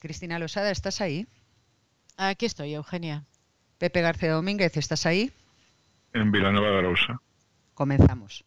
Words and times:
Cristina 0.00 0.38
Losada, 0.38 0.70
¿estás 0.70 1.02
ahí? 1.02 1.26
Aquí 2.16 2.46
estoy, 2.46 2.72
Eugenia. 2.74 3.26
Pepe 3.76 4.00
García 4.00 4.32
Domínguez, 4.32 4.76
¿estás 4.78 5.04
ahí? 5.04 5.30
En 6.14 6.32
Villanueva 6.32 6.70
de 6.70 6.78
Arousa. 6.78 7.20
Comenzamos. 7.74 8.44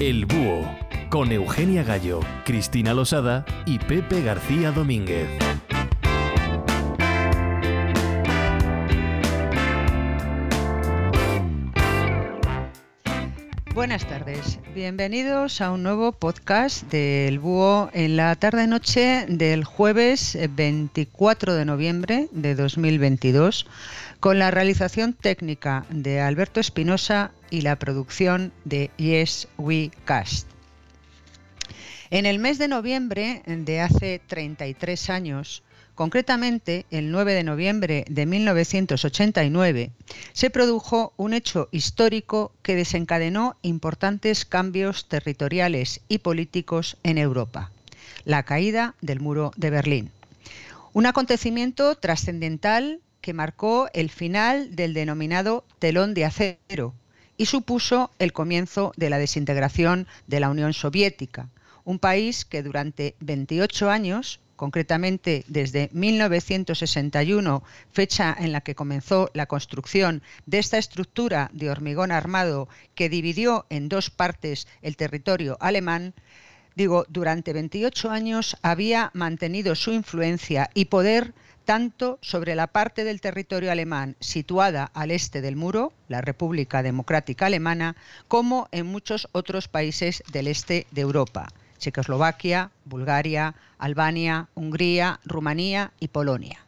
El 0.00 0.26
Búho, 0.26 0.76
con 1.10 1.30
Eugenia 1.30 1.84
Gallo, 1.84 2.18
Cristina 2.44 2.92
Losada 2.92 3.44
y 3.66 3.78
Pepe 3.78 4.20
García 4.20 4.72
Domínguez. 4.72 5.28
Buenas 13.92 14.08
tardes, 14.08 14.58
bienvenidos 14.74 15.60
a 15.60 15.70
un 15.70 15.82
nuevo 15.82 16.12
podcast 16.12 16.84
del 16.84 17.38
Búho 17.38 17.90
en 17.92 18.16
la 18.16 18.34
tarde-noche 18.36 19.26
del 19.28 19.64
jueves 19.64 20.38
24 20.48 21.52
de 21.52 21.66
noviembre 21.66 22.28
de 22.32 22.54
2022, 22.54 23.66
con 24.18 24.38
la 24.38 24.50
realización 24.50 25.12
técnica 25.12 25.84
de 25.90 26.22
Alberto 26.22 26.58
Espinosa 26.58 27.32
y 27.50 27.60
la 27.60 27.78
producción 27.78 28.54
de 28.64 28.90
Yes 28.96 29.48
We 29.58 29.90
Cast. 30.06 30.48
En 32.08 32.24
el 32.24 32.38
mes 32.38 32.56
de 32.56 32.68
noviembre 32.68 33.42
de 33.44 33.82
hace 33.82 34.22
33 34.26 35.10
años, 35.10 35.62
Concretamente, 36.02 36.84
el 36.90 37.12
9 37.12 37.32
de 37.32 37.44
noviembre 37.44 38.04
de 38.10 38.26
1989, 38.26 39.92
se 40.32 40.50
produjo 40.50 41.12
un 41.16 41.32
hecho 41.32 41.68
histórico 41.70 42.50
que 42.62 42.74
desencadenó 42.74 43.56
importantes 43.62 44.44
cambios 44.44 45.06
territoriales 45.06 46.00
y 46.08 46.18
políticos 46.18 46.96
en 47.04 47.18
Europa, 47.18 47.70
la 48.24 48.42
caída 48.42 48.96
del 49.00 49.20
muro 49.20 49.52
de 49.56 49.70
Berlín. 49.70 50.10
Un 50.92 51.06
acontecimiento 51.06 51.94
trascendental 51.94 52.98
que 53.20 53.32
marcó 53.32 53.88
el 53.94 54.10
final 54.10 54.74
del 54.74 54.94
denominado 54.94 55.64
telón 55.78 56.14
de 56.14 56.24
acero 56.24 56.94
y 57.36 57.46
supuso 57.46 58.10
el 58.18 58.32
comienzo 58.32 58.92
de 58.96 59.08
la 59.08 59.18
desintegración 59.18 60.08
de 60.26 60.40
la 60.40 60.50
Unión 60.50 60.72
Soviética, 60.72 61.48
un 61.84 62.00
país 62.00 62.44
que 62.44 62.64
durante 62.64 63.14
28 63.20 63.88
años 63.88 64.40
concretamente 64.62 65.44
desde 65.48 65.90
1961, 65.92 67.64
fecha 67.90 68.36
en 68.38 68.52
la 68.52 68.60
que 68.60 68.76
comenzó 68.76 69.28
la 69.34 69.46
construcción 69.46 70.22
de 70.46 70.60
esta 70.60 70.78
estructura 70.78 71.50
de 71.52 71.68
hormigón 71.68 72.12
armado 72.12 72.68
que 72.94 73.08
dividió 73.08 73.66
en 73.70 73.88
dos 73.88 74.10
partes 74.10 74.68
el 74.80 74.96
territorio 74.96 75.56
alemán, 75.58 76.14
digo, 76.76 77.06
durante 77.08 77.52
28 77.52 78.08
años 78.12 78.56
había 78.62 79.10
mantenido 79.14 79.74
su 79.74 79.90
influencia 79.90 80.70
y 80.74 80.84
poder 80.84 81.34
tanto 81.64 82.20
sobre 82.22 82.54
la 82.54 82.68
parte 82.68 83.02
del 83.02 83.20
territorio 83.20 83.72
alemán 83.72 84.14
situada 84.20 84.92
al 84.94 85.10
este 85.10 85.40
del 85.40 85.56
muro, 85.56 85.92
la 86.06 86.20
República 86.20 86.84
Democrática 86.84 87.46
Alemana, 87.46 87.96
como 88.28 88.68
en 88.70 88.86
muchos 88.86 89.28
otros 89.32 89.66
países 89.66 90.22
del 90.30 90.46
este 90.46 90.86
de 90.92 91.00
Europa. 91.00 91.48
Checoslovaquia, 91.82 92.70
Bulgaria, 92.84 93.56
Albania, 93.76 94.48
Hungría, 94.54 95.18
Rumanía 95.24 95.92
y 95.98 96.08
Polonia. 96.08 96.64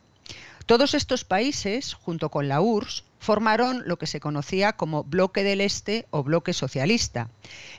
Todos 0.67 0.95
estos 0.95 1.25
países, 1.25 1.95
junto 1.95 2.31
con 2.31 2.48
la 2.48 2.61
URSS, 2.61 3.05
formaron 3.20 3.83
lo 3.87 3.97
que 3.97 4.09
se 4.09 4.19
conocía 4.19 4.73
como 4.73 5.05
Bloque 5.05 5.45
del 5.45 5.61
Este 5.61 6.07
o 6.11 6.25
Bloque 6.25 6.53
Socialista. 6.53 7.31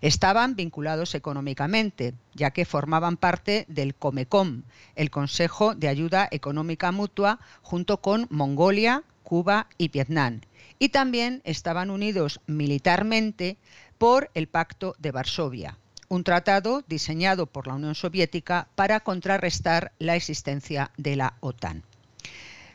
Estaban 0.01 0.55
vinculados 0.55 1.13
económicamente, 1.13 2.13
ya 2.33 2.51
que 2.51 2.63
formaban 2.63 3.17
parte 3.17 3.65
del 3.67 3.95
COMECOM, 3.95 4.63
el 4.95 5.11
Consejo 5.11 5.75
de 5.75 5.89
Ayuda 5.89 6.29
Económica 6.31 6.91
Mutua, 6.93 7.39
junto 7.61 8.01
con 8.01 8.27
Mongolia, 8.29 9.03
Cuba 9.23 9.67
y 9.77 9.89
Vietnam. 9.89 10.39
Y 10.79 10.89
también 10.89 11.41
estaban 11.43 11.89
unidos 11.89 12.39
militarmente 12.47 13.57
por 13.97 14.31
el 14.35 14.47
Pacto 14.47 14.95
de 14.99 15.11
Varsovia, 15.11 15.77
un 16.07 16.23
tratado 16.23 16.83
diseñado 16.87 17.45
por 17.47 17.67
la 17.67 17.75
Unión 17.75 17.95
Soviética 17.95 18.67
para 18.75 18.99
contrarrestar 18.99 19.91
la 19.99 20.15
existencia 20.15 20.91
de 20.97 21.15
la 21.15 21.37
OTAN. 21.39 21.83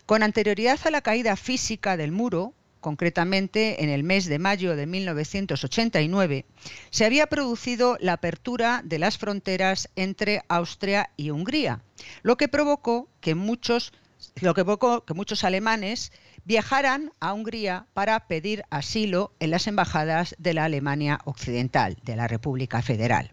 Con 0.06 0.22
anterioridad 0.22 0.80
a 0.84 0.91
la 0.91 1.02
caída 1.02 1.36
física 1.36 1.96
del 1.96 2.12
muro, 2.12 2.54
concretamente 2.80 3.84
en 3.84 3.91
el 3.91 4.02
mes 4.02 4.26
de 4.26 4.38
mayo 4.38 4.74
de 4.74 4.86
1989, 4.86 6.46
se 6.91 7.04
había 7.04 7.28
producido 7.28 7.96
la 8.00 8.14
apertura 8.14 8.82
de 8.84 8.98
las 8.98 9.18
fronteras 9.18 9.88
entre 9.97 10.42
Austria 10.48 11.10
y 11.16 11.30
Hungría, 11.30 11.82
lo 12.22 12.36
que 12.36 12.48
provocó 12.48 13.08
que 13.20 13.34
muchos, 13.34 13.92
lo 14.41 14.54
que 14.54 14.64
provocó 14.64 15.04
que 15.04 15.14
muchos 15.14 15.44
alemanes 15.44 16.12
viajaran 16.45 17.12
a 17.21 17.33
Hungría 17.33 17.87
para 17.95 18.27
pedir 18.27 18.65
asilo 18.71 19.33
en 19.41 19.51
las 19.51 19.67
embajadas 19.67 20.34
de 20.39 20.55
la 20.55 20.65
Alemania 20.65 21.21
Occidental, 21.25 21.97
de 22.05 22.17
la 22.17 22.28
República 22.28 22.83
Federal. 22.83 23.33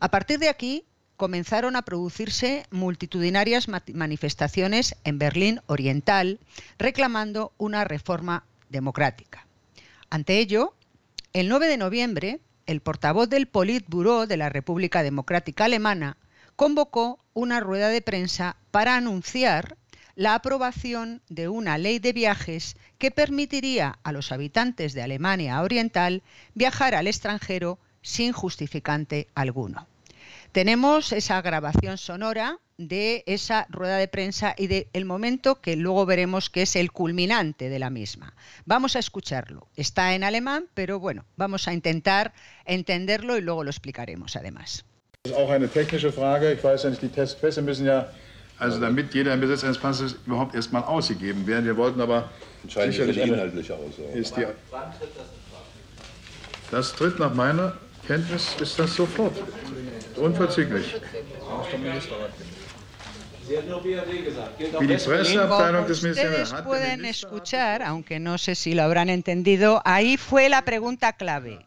A 0.00 0.10
partir 0.10 0.38
de 0.38 0.48
aquí 0.48 0.84
comenzaron 1.16 1.76
a 1.76 1.82
producirse 1.82 2.66
multitudinarias 2.70 3.68
manifestaciones 3.68 4.96
en 5.04 5.18
Berlín 5.18 5.60
Oriental 5.66 6.40
reclamando 6.78 7.52
una 7.58 7.84
reforma 7.84 8.44
democrática. 8.70 9.46
Ante 10.10 10.38
ello, 10.38 10.74
el 11.32 11.48
9 11.48 11.68
de 11.68 11.76
noviembre, 11.76 12.40
el 12.66 12.80
portavoz 12.80 13.28
del 13.28 13.46
Politburo 13.46 14.26
de 14.26 14.36
la 14.36 14.48
República 14.48 15.02
Democrática 15.02 15.66
Alemana 15.66 16.16
convocó 16.56 17.18
una 17.34 17.60
rueda 17.60 17.88
de 17.88 18.02
prensa 18.02 18.56
para 18.70 18.96
anunciar 18.96 19.76
la 20.14 20.34
aprobación 20.34 21.22
de 21.28 21.48
una 21.48 21.78
ley 21.78 21.98
de 21.98 22.12
viajes 22.12 22.76
que 22.98 23.10
permitiría 23.10 23.98
a 24.02 24.12
los 24.12 24.32
habitantes 24.32 24.92
de 24.92 25.02
Alemania 25.02 25.60
Oriental 25.62 26.22
viajar 26.54 26.94
al 26.94 27.06
extranjero 27.06 27.78
sin 28.02 28.32
justificante 28.32 29.28
alguno. 29.34 29.86
Tenemos 30.52 31.12
esa 31.12 31.40
grabación 31.40 31.96
sonora 31.96 32.58
de 32.76 33.24
esa 33.26 33.66
rueda 33.70 33.96
de 33.96 34.08
prensa 34.08 34.54
y 34.56 34.66
del 34.66 35.04
momento 35.04 35.60
que 35.60 35.76
luego 35.76 36.04
veremos 36.04 36.50
que 36.50 36.62
es 36.62 36.76
el 36.76 36.92
culminante 36.92 37.68
de 37.70 37.78
la 37.78 37.90
misma. 37.90 38.34
Vamos 38.66 38.96
a 38.96 38.98
escucharlo. 38.98 39.68
Está 39.76 40.14
en 40.14 40.24
alemán, 40.24 40.66
pero 40.74 41.00
bueno, 41.00 41.24
vamos 41.36 41.68
a 41.68 41.72
intentar 41.72 42.34
entenderlo 42.66 43.38
y 43.38 43.40
luego 43.40 43.64
lo 43.64 43.70
explicaremos 43.70 44.36
además. 44.36 44.84
Also 48.62 48.78
damit 48.78 49.12
jeder 49.12 49.34
im 49.34 49.40
Besitz 49.40 49.64
eines 49.64 49.76
Panzers 49.76 50.14
überhaupt 50.24 50.54
erstmal 50.54 50.84
ausgegeben 50.84 51.44
werden. 51.48 51.64
Wir 51.64 51.76
wollten 51.76 52.00
aber 52.00 52.30
sicherlich 52.68 53.20
eine, 53.20 53.32
inhaltliche 53.32 53.74
Aussage. 53.74 54.16
Ist 54.16 54.36
die, 54.36 54.46
das 56.70 56.92
tritt 56.92 57.18
nach 57.18 57.34
meiner 57.34 57.76
Kenntnis 58.06 58.54
ist 58.60 58.78
das 58.78 58.94
sofort. 58.94 59.34
Unverzüglich. 60.14 60.94
Wie 64.78 64.86
die 64.86 64.96
Presseabteilung 64.96 65.86
des 65.88 66.02
Ministeriums 66.02 66.54
pueden 66.62 67.04
escuchar, 67.04 67.82
aunque 67.82 68.20
no 68.20 68.38
sé 68.38 68.54
si 68.54 68.74
lo 68.74 68.82
habrán 68.84 69.08
entendido, 69.08 69.82
ahí 69.84 70.16
fue 70.16 70.48
la 70.48 70.62
pregunta 70.62 71.12
clave 71.14 71.66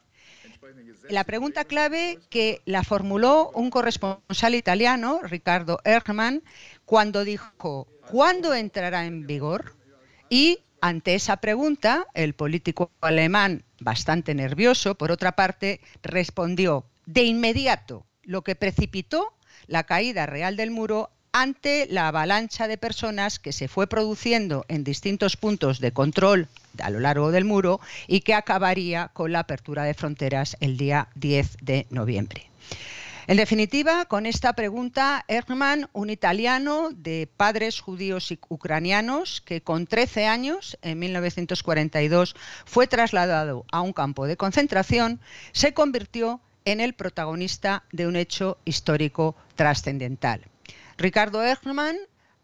la 1.10 1.24
pregunta 1.24 1.66
clave 1.66 2.20
que 2.30 2.62
la 2.66 2.84
formuló 2.84 3.52
un 3.54 3.70
corresponsal 3.70 4.56
italiano, 4.56 5.20
Ricardo 5.24 5.80
Erkman, 5.84 6.42
cuando 6.86 7.24
dijo, 7.24 7.88
¿cuándo 8.10 8.54
entrará 8.54 9.06
en 9.06 9.28
vigor? 9.28 9.76
Y 10.30 10.60
ante 10.82 11.16
esa 11.16 11.38
pregunta, 11.38 12.06
el 12.14 12.34
político 12.34 12.92
alemán, 13.02 13.64
bastante 13.80 14.34
nervioso, 14.36 14.96
por 14.96 15.12
otra 15.12 15.34
parte, 15.34 15.82
respondió 16.04 16.86
de 17.06 17.24
inmediato, 17.24 18.06
lo 18.24 18.44
que 18.44 18.56
precipitó 18.56 19.34
la 19.68 19.84
caída 19.84 20.26
real 20.26 20.58
del 20.58 20.72
muro 20.72 21.12
ante 21.32 21.86
la 21.90 22.08
avalancha 22.08 22.68
de 22.68 22.78
personas 22.78 23.40
que 23.40 23.52
se 23.52 23.68
fue 23.68 23.88
produciendo 23.88 24.64
en 24.70 24.84
distintos 24.84 25.36
puntos 25.36 25.82
de 25.82 25.92
control 25.92 26.48
a 26.80 26.90
lo 26.90 27.00
largo 27.02 27.32
del 27.32 27.44
muro 27.44 27.82
y 28.08 28.22
que 28.22 28.34
acabaría 28.34 29.10
con 29.10 29.34
la 29.34 29.40
apertura 29.40 29.84
de 29.84 29.94
fronteras 29.94 30.56
el 30.62 30.78
día 30.78 31.10
10 31.16 31.58
de 31.62 31.88
noviembre. 31.90 32.50
En 33.28 33.38
definitiva, 33.38 34.06
con 34.06 34.28
esta 34.28 34.54
pregunta, 34.54 35.26
Herman, 35.28 35.90
un 35.94 36.12
italiano 36.12 36.90
de 36.92 37.28
padres 37.36 37.80
judíos 37.80 38.32
y 38.32 38.40
ucranianos 38.50 39.42
que 39.42 39.62
con 39.62 39.88
13 39.88 40.28
años, 40.28 40.78
en 40.84 41.00
1942, 41.00 42.36
fue 42.66 42.86
trasladado 42.86 43.66
a 43.72 43.82
un 43.82 43.94
campo 43.94 44.28
de 44.28 44.38
concentración, 44.38 45.20
se 45.54 45.74
convirtió 45.74 46.40
en 46.66 46.82
el 46.82 46.94
protagonista 46.94 47.84
de 47.92 48.06
un 48.06 48.16
hecho 48.16 48.60
histórico 48.64 49.36
trascendental. 49.56 50.46
Ricardo 50.98 51.44
Ehrman 51.44 51.98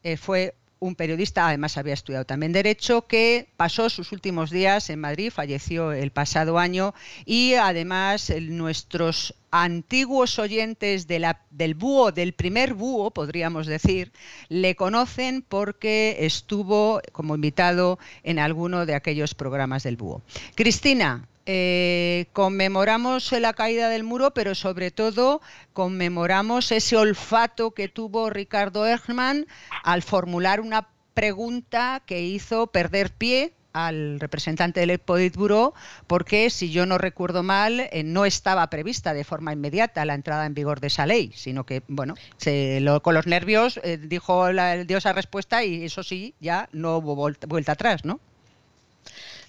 eh, 0.03 0.17
fue 0.17 0.55
un 0.81 0.95
periodista, 0.95 1.47
además 1.47 1.77
había 1.77 1.93
estudiado 1.93 2.25
también 2.25 2.51
Derecho, 2.51 3.03
que 3.03 3.47
pasó 3.55 3.87
sus 3.87 4.11
últimos 4.11 4.49
días 4.49 4.89
en 4.89 4.99
Madrid, 4.99 5.31
falleció 5.31 5.91
el 5.91 6.09
pasado 6.09 6.57
año 6.57 6.95
y 7.23 7.53
además 7.53 8.33
nuestros 8.41 9.35
antiguos 9.51 10.39
oyentes 10.39 11.05
del 11.07 11.75
búho, 11.75 12.11
del 12.11 12.33
primer 12.33 12.73
búho, 12.73 13.11
podríamos 13.11 13.67
decir, 13.67 14.11
le 14.49 14.75
conocen 14.75 15.45
porque 15.47 16.17
estuvo 16.21 16.99
como 17.11 17.35
invitado 17.35 17.99
en 18.23 18.39
alguno 18.39 18.87
de 18.87 18.95
aquellos 18.95 19.35
programas 19.35 19.83
del 19.83 19.97
búho. 19.97 20.23
Cristina, 20.55 21.27
eh, 21.53 22.27
conmemoramos 22.31 23.29
la 23.33 23.51
caída 23.51 23.89
del 23.89 24.05
muro, 24.05 24.31
pero 24.31 24.55
sobre 24.55 24.89
todo 24.89 25.41
conmemoramos 25.73 26.71
ese 26.71 26.95
olfato 26.95 27.71
que 27.71 27.89
tuvo 27.89 28.29
Ricardo 28.29 28.85
Ergman 28.85 29.47
al 29.83 30.01
formular 30.01 30.61
una 30.61 30.87
pregunta 31.13 32.03
que 32.05 32.21
hizo 32.21 32.67
perder 32.67 33.11
pie 33.11 33.53
al 33.73 34.21
representante 34.21 34.79
del 34.79 34.97
Politburo 34.99 35.73
porque, 36.07 36.49
si 36.49 36.71
yo 36.71 36.85
no 36.85 36.97
recuerdo 36.97 37.43
mal, 37.43 37.81
eh, 37.81 38.03
no 38.05 38.23
estaba 38.23 38.69
prevista 38.69 39.13
de 39.13 39.25
forma 39.25 39.51
inmediata 39.51 40.05
la 40.05 40.13
entrada 40.13 40.45
en 40.45 40.53
vigor 40.53 40.79
de 40.79 40.87
esa 40.87 41.05
ley, 41.05 41.33
sino 41.35 41.65
que, 41.65 41.83
bueno, 41.89 42.15
se 42.37 42.81
con 43.01 43.13
los 43.13 43.27
nervios 43.27 43.77
eh, 43.83 43.97
dijo 43.97 44.53
la, 44.53 44.85
dio 44.85 44.99
esa 44.99 45.11
respuesta 45.11 45.65
y 45.65 45.83
eso 45.83 46.01
sí, 46.01 46.33
ya 46.39 46.69
no 46.71 46.99
hubo 46.99 47.13
vuelta 47.15 47.73
atrás, 47.73 48.05
¿no? 48.05 48.21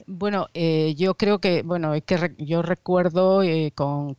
Bueno, 0.06 0.48
eh, 0.54 0.94
yo 0.96 1.14
creo 1.16 1.38
que, 1.40 1.62
bueno, 1.62 1.92
que 2.04 2.34
yo 2.38 2.62
recuerdo 2.62 3.42
eh, 3.42 3.72
con, 3.74 4.16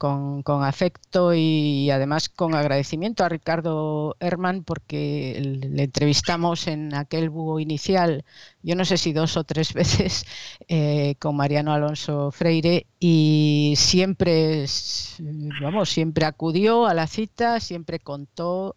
afecto 0.63 1.33
y, 1.33 1.89
además 1.89 2.29
con 2.29 2.55
agradecimiento 2.55 3.23
a 3.23 3.29
Ricardo 3.29 4.15
Herman 4.19 4.63
porque 4.63 5.39
le 5.41 5.83
entrevistamos 5.83 6.67
en 6.67 6.93
aquel 6.95 7.29
búho 7.29 7.59
inicial, 7.59 8.23
yo 8.61 8.75
no 8.75 8.85
sé 8.85 8.97
si 8.97 9.11
dos 9.11 9.35
o 9.35 9.43
tres 9.43 9.73
veces, 9.73 10.25
eh, 10.67 11.15
con 11.19 11.35
Mariano 11.35 11.73
Alonso 11.73 12.31
Freire 12.31 12.87
y 12.99 13.73
siempre, 13.75 14.65
vamos, 15.61 15.89
siempre 15.89 16.25
acudió 16.25 16.85
a 16.85 16.93
la 16.93 17.07
cita, 17.07 17.59
siempre 17.59 17.99
contó, 17.99 18.75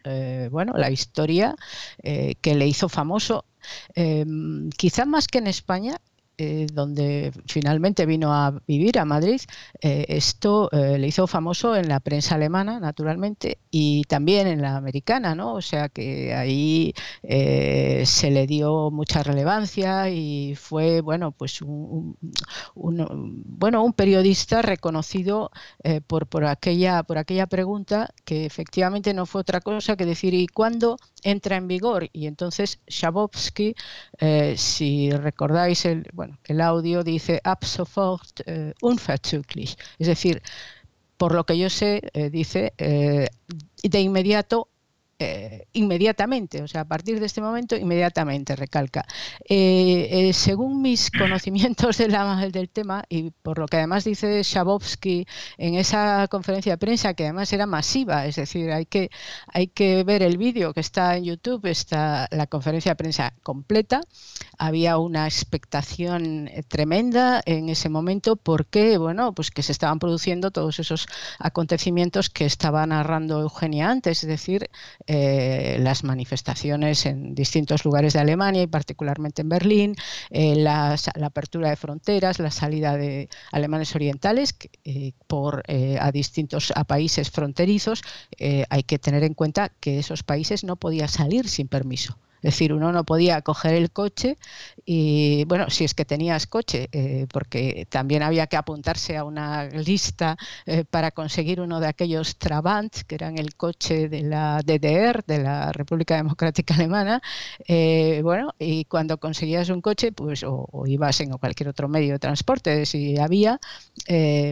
bueno, 0.51 0.73
la 0.77 0.91
historia 0.91 1.55
que 2.03 2.55
le 2.55 2.67
hizo 2.67 2.89
famoso. 2.89 3.45
Em, 3.95 4.71
quizá 4.71 5.05
más 5.05 5.27
que 5.29 5.39
en 5.39 5.47
España, 5.47 6.01
eh, 6.39 6.67
donde 6.71 7.33
finalmente 7.47 8.05
vino 8.05 8.31
a 8.35 8.61
vivir 8.67 8.99
a 8.99 9.07
Madrid, 9.07 9.41
eh, 9.81 10.05
esto 10.09 10.71
eh, 10.71 10.99
le 10.99 11.07
hizo 11.07 11.27
famoso 11.27 11.75
en 11.75 11.89
la 11.89 11.99
prensa 11.99 12.35
alemana, 12.35 12.79
naturalmente, 12.79 13.57
y 13.71 14.03
también 14.05 14.47
en 14.47 14.61
la 14.61 14.77
americana, 14.77 15.35
¿no? 15.35 15.55
O 15.55 15.63
sea 15.63 15.89
que 15.89 16.35
ahí 16.35 16.95
se 17.23 18.31
le 18.31 18.47
dio 18.47 18.91
mucha 18.91 19.23
relevancia 19.23 20.11
y 20.11 20.55
fue, 20.57 21.01
bueno, 21.01 21.33
pues 21.33 21.63
un, 21.63 22.17
bueno, 22.75 23.83
un 23.83 23.93
periodista 23.95 24.63
reconocido 24.63 25.51
por, 26.07 26.27
por, 26.27 26.45
aquella, 26.45 27.03
por 27.03 27.19
aquella 27.19 27.47
pregunta 27.47 28.11
que 28.25 28.45
efectivamente 28.47 29.15
no 29.15 29.27
fue 29.27 29.41
otra 29.41 29.61
cosa 29.61 29.97
que 29.97 30.07
decir, 30.07 30.35
¿y 30.35 30.47
cuándo 30.47 30.99
entra 31.23 31.57
en 31.57 31.69
vigor? 31.69 32.09
Y 32.13 32.27
entonces 32.27 32.81
Schabowski, 32.89 33.75
si 34.57 35.11
recordáis 35.11 35.85
el, 35.87 36.09
el 36.45 36.61
audio 36.61 37.03
dice 37.03 37.41
ab 37.45 37.65
sofort 37.65 38.41
uh, 38.47 38.73
unverzüglich, 38.83 39.77
es 39.99 40.07
decir, 40.07 40.43
por 41.17 41.35
lo 41.35 41.45
que 41.45 41.59
yo 41.59 41.71
sé, 41.71 42.03
eh, 42.13 42.31
dice 42.31 42.75
eh, 42.79 43.29
de 43.83 44.01
inmediato 44.01 44.69
eh, 45.19 45.67
inmediatamente, 45.73 46.63
o 46.63 46.69
sea, 46.69 46.83
a 46.83 46.85
partir 46.85 47.21
de 47.21 47.27
este 47.27 47.41
momento, 47.41 47.75
inmediatamente, 47.75 48.55
recalca. 48.55 49.07
Eh, 49.49 50.09
eh, 50.11 50.33
según 50.35 50.83
mis 50.83 51.11
conocimientos 51.19 51.97
de 51.97 52.09
la, 52.09 52.47
del 52.51 52.69
tema, 52.69 53.03
y 53.09 53.31
por 53.31 53.59
lo 53.59 53.67
que 53.67 53.79
además 53.79 54.05
dice 54.05 54.43
Shabovsky 54.43 55.27
en 55.57 55.75
esa 55.77 56.29
conferencia 56.29 56.75
de 56.75 56.79
prensa, 56.79 57.15
que 57.15 57.25
además 57.25 57.51
era 57.55 57.65
masiva, 57.65 58.27
es 58.27 58.37
decir, 58.37 58.71
hay 58.71 58.85
que, 58.85 59.11
hay 59.47 59.69
que 59.69 60.05
ver 60.05 60.23
el 60.23 60.37
vídeo 60.37 60.75
que 60.75 60.81
está 60.81 61.17
en 61.17 61.25
YouTube, 61.25 61.65
está 61.65 62.29
la 62.31 62.47
conferencia 62.47 62.93
de 62.93 62.97
prensa 62.97 63.33
completa, 63.43 64.03
había 64.59 64.99
una 64.99 65.27
expectación 65.27 66.51
tremenda 66.69 67.43
en 67.47 67.71
ese 67.71 67.89
momento 67.89 68.37
porque, 68.37 68.99
bueno, 68.99 69.35
pues 69.35 69.51
que 69.51 69.63
se 69.63 69.73
estaban 69.73 69.99
produciendo 69.99 70.51
todos 70.51 70.79
esos 70.79 71.07
acontecimientos 71.39 72.29
que 72.29 72.45
estaba 72.45 72.87
narrando 72.87 73.41
Eugenia 73.41 73.91
antes, 73.91 74.23
es 74.23 74.29
decir, 74.29 74.69
eh, 75.07 75.77
las 75.81 76.03
manifestaciones 76.03 77.07
en 77.07 77.35
distintos 77.35 77.85
lugares 77.85 78.15
de 78.15 78.21
Alemania 78.21 78.63
y 78.63 78.67
particularmente 78.67 79.43
en 79.43 79.49
Berlín, 79.49 79.95
eh, 80.31 80.57
la, 80.57 80.97
apertura 81.23 81.71
de 81.71 81.77
fronteras, 81.77 82.39
la 82.41 82.51
salida 82.51 82.97
de 82.97 83.29
alemanes 83.53 83.95
orientales 83.95 84.57
eh, 84.85 85.13
por, 85.27 85.63
a 86.01 86.13
distintos 86.13 86.73
a 86.75 86.85
países 86.85 87.31
fronterizos. 87.31 88.03
hay 88.39 88.83
que 88.83 88.99
tener 88.99 89.23
en 89.23 89.35
cuenta 89.35 89.71
que 89.81 89.99
esos 89.99 90.23
países 90.23 90.65
no 90.65 90.77
podían 90.77 91.09
salir 91.09 91.49
sin 91.49 91.69
permiso. 91.69 92.19
Es 92.37 92.55
decir, 92.55 92.73
uno 92.73 92.93
no 92.93 93.05
podía 93.05 93.41
coger 93.43 93.75
el 93.75 93.91
coche 93.91 94.37
y, 94.85 95.45
bueno, 95.47 95.71
si 95.71 95.85
es 95.85 95.95
que 95.95 96.05
tenías 96.05 96.47
coche, 96.47 96.89
eh, 96.93 97.27
porque 97.33 97.87
también 97.91 98.23
había 98.23 98.47
que 98.47 98.57
apuntarse 98.57 99.17
a 99.17 99.25
una 99.25 99.65
lista 99.65 100.37
eh, 100.65 100.85
para 100.85 101.11
conseguir 101.11 101.61
uno 101.61 101.81
de 101.81 101.89
aquellos 101.89 102.37
Trabant, 102.37 102.95
que 103.07 103.15
eran 103.15 103.39
el 103.39 103.57
coche 103.57 104.09
de 104.09 104.23
la 104.23 104.63
DDR, 104.65 105.25
de 105.27 105.43
la 105.43 105.73
República 105.73 106.17
Democrática 106.17 106.75
Alemana. 106.75 107.21
Eh, 107.67 108.21
bueno, 108.23 108.55
y 108.59 108.85
cuando 108.85 109.19
conseguías 109.19 109.69
un 109.71 109.81
coche, 109.81 110.13
pues, 110.13 110.45
o, 110.45 110.69
ibas 110.87 111.21
en 111.21 111.31
cualquier 111.31 111.69
otro 111.71 111.89
medio 111.89 112.13
de 112.13 112.19
transporte, 112.19 112.87
si 112.87 113.19
había, 113.19 113.59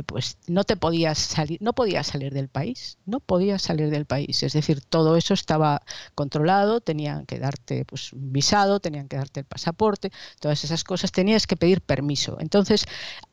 pues 0.06 0.38
no 0.48 0.64
te 0.64 0.76
podías 0.76 1.18
salir, 1.18 1.60
no 1.62 1.72
podías 1.72 2.06
salir 2.06 2.32
del 2.32 2.48
país, 2.48 2.98
no 3.06 3.20
podías 3.20 3.62
salir 3.62 3.90
del 3.90 4.06
país. 4.06 4.42
Es 4.42 4.52
decir, 4.52 4.80
todo 4.82 5.16
eso 5.16 5.34
estaba 5.34 5.82
controlado, 6.14 6.80
tenían 6.80 7.26
que 7.26 7.38
darte 7.38 7.73
pues, 7.84 8.12
un 8.12 8.32
visado, 8.32 8.78
tenían 8.80 9.08
que 9.08 9.16
darte 9.16 9.40
el 9.40 9.46
pasaporte, 9.46 10.10
todas 10.40 10.62
esas 10.64 10.84
cosas, 10.84 11.10
tenías 11.10 11.46
que 11.46 11.56
pedir 11.56 11.80
permiso. 11.80 12.36
Entonces, 12.40 12.86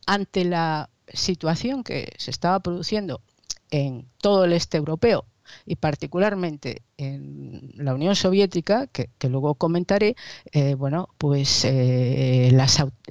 ante 0.07 0.45
la 0.45 0.89
situación 1.13 1.83
que 1.83 2.13
se 2.17 2.31
estaba 2.31 2.59
produciendo 2.59 3.21
en 3.69 4.07
todo 4.19 4.45
el 4.45 4.53
este 4.53 4.77
europeo 4.77 5.25
y 5.65 5.75
particularmente 5.75 6.83
en 6.97 7.71
la 7.75 7.93
Unión 7.93 8.15
Soviética, 8.15 8.87
que, 8.87 9.09
luego 9.27 9.55
comentaré, 9.55 10.15
eh, 10.51 10.75
bueno, 10.75 11.09
pues 11.17 11.65
eh, 11.65 12.51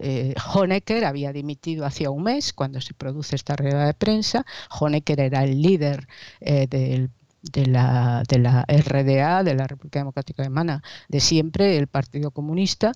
eh, 0.01 0.35
Honecker 0.55 1.05
había 1.05 1.33
dimitido 1.33 1.85
hacía 1.85 2.11
un 2.11 2.23
mes 2.23 2.53
cuando 2.53 2.81
se 2.81 2.95
produce 2.95 3.37
esta 3.37 3.57
rueda 3.57 3.87
de 3.87 3.95
prensa. 3.95 4.45
Honecker 4.79 5.21
era 5.21 5.45
el 5.45 5.61
líder 5.61 6.07
del 6.41 7.11
de 7.43 7.67
la, 7.67 8.23
de 8.29 8.39
la 8.39 8.65
RDA, 8.69 9.43
de 9.43 9.55
la 9.55 9.67
República 9.67 10.01
Democrática 10.01 10.43
Alemana, 10.43 10.83
de 11.09 11.21
siempre, 11.21 11.77
el 11.77 11.87
Partido 11.87 12.31
Comunista, 12.31 12.93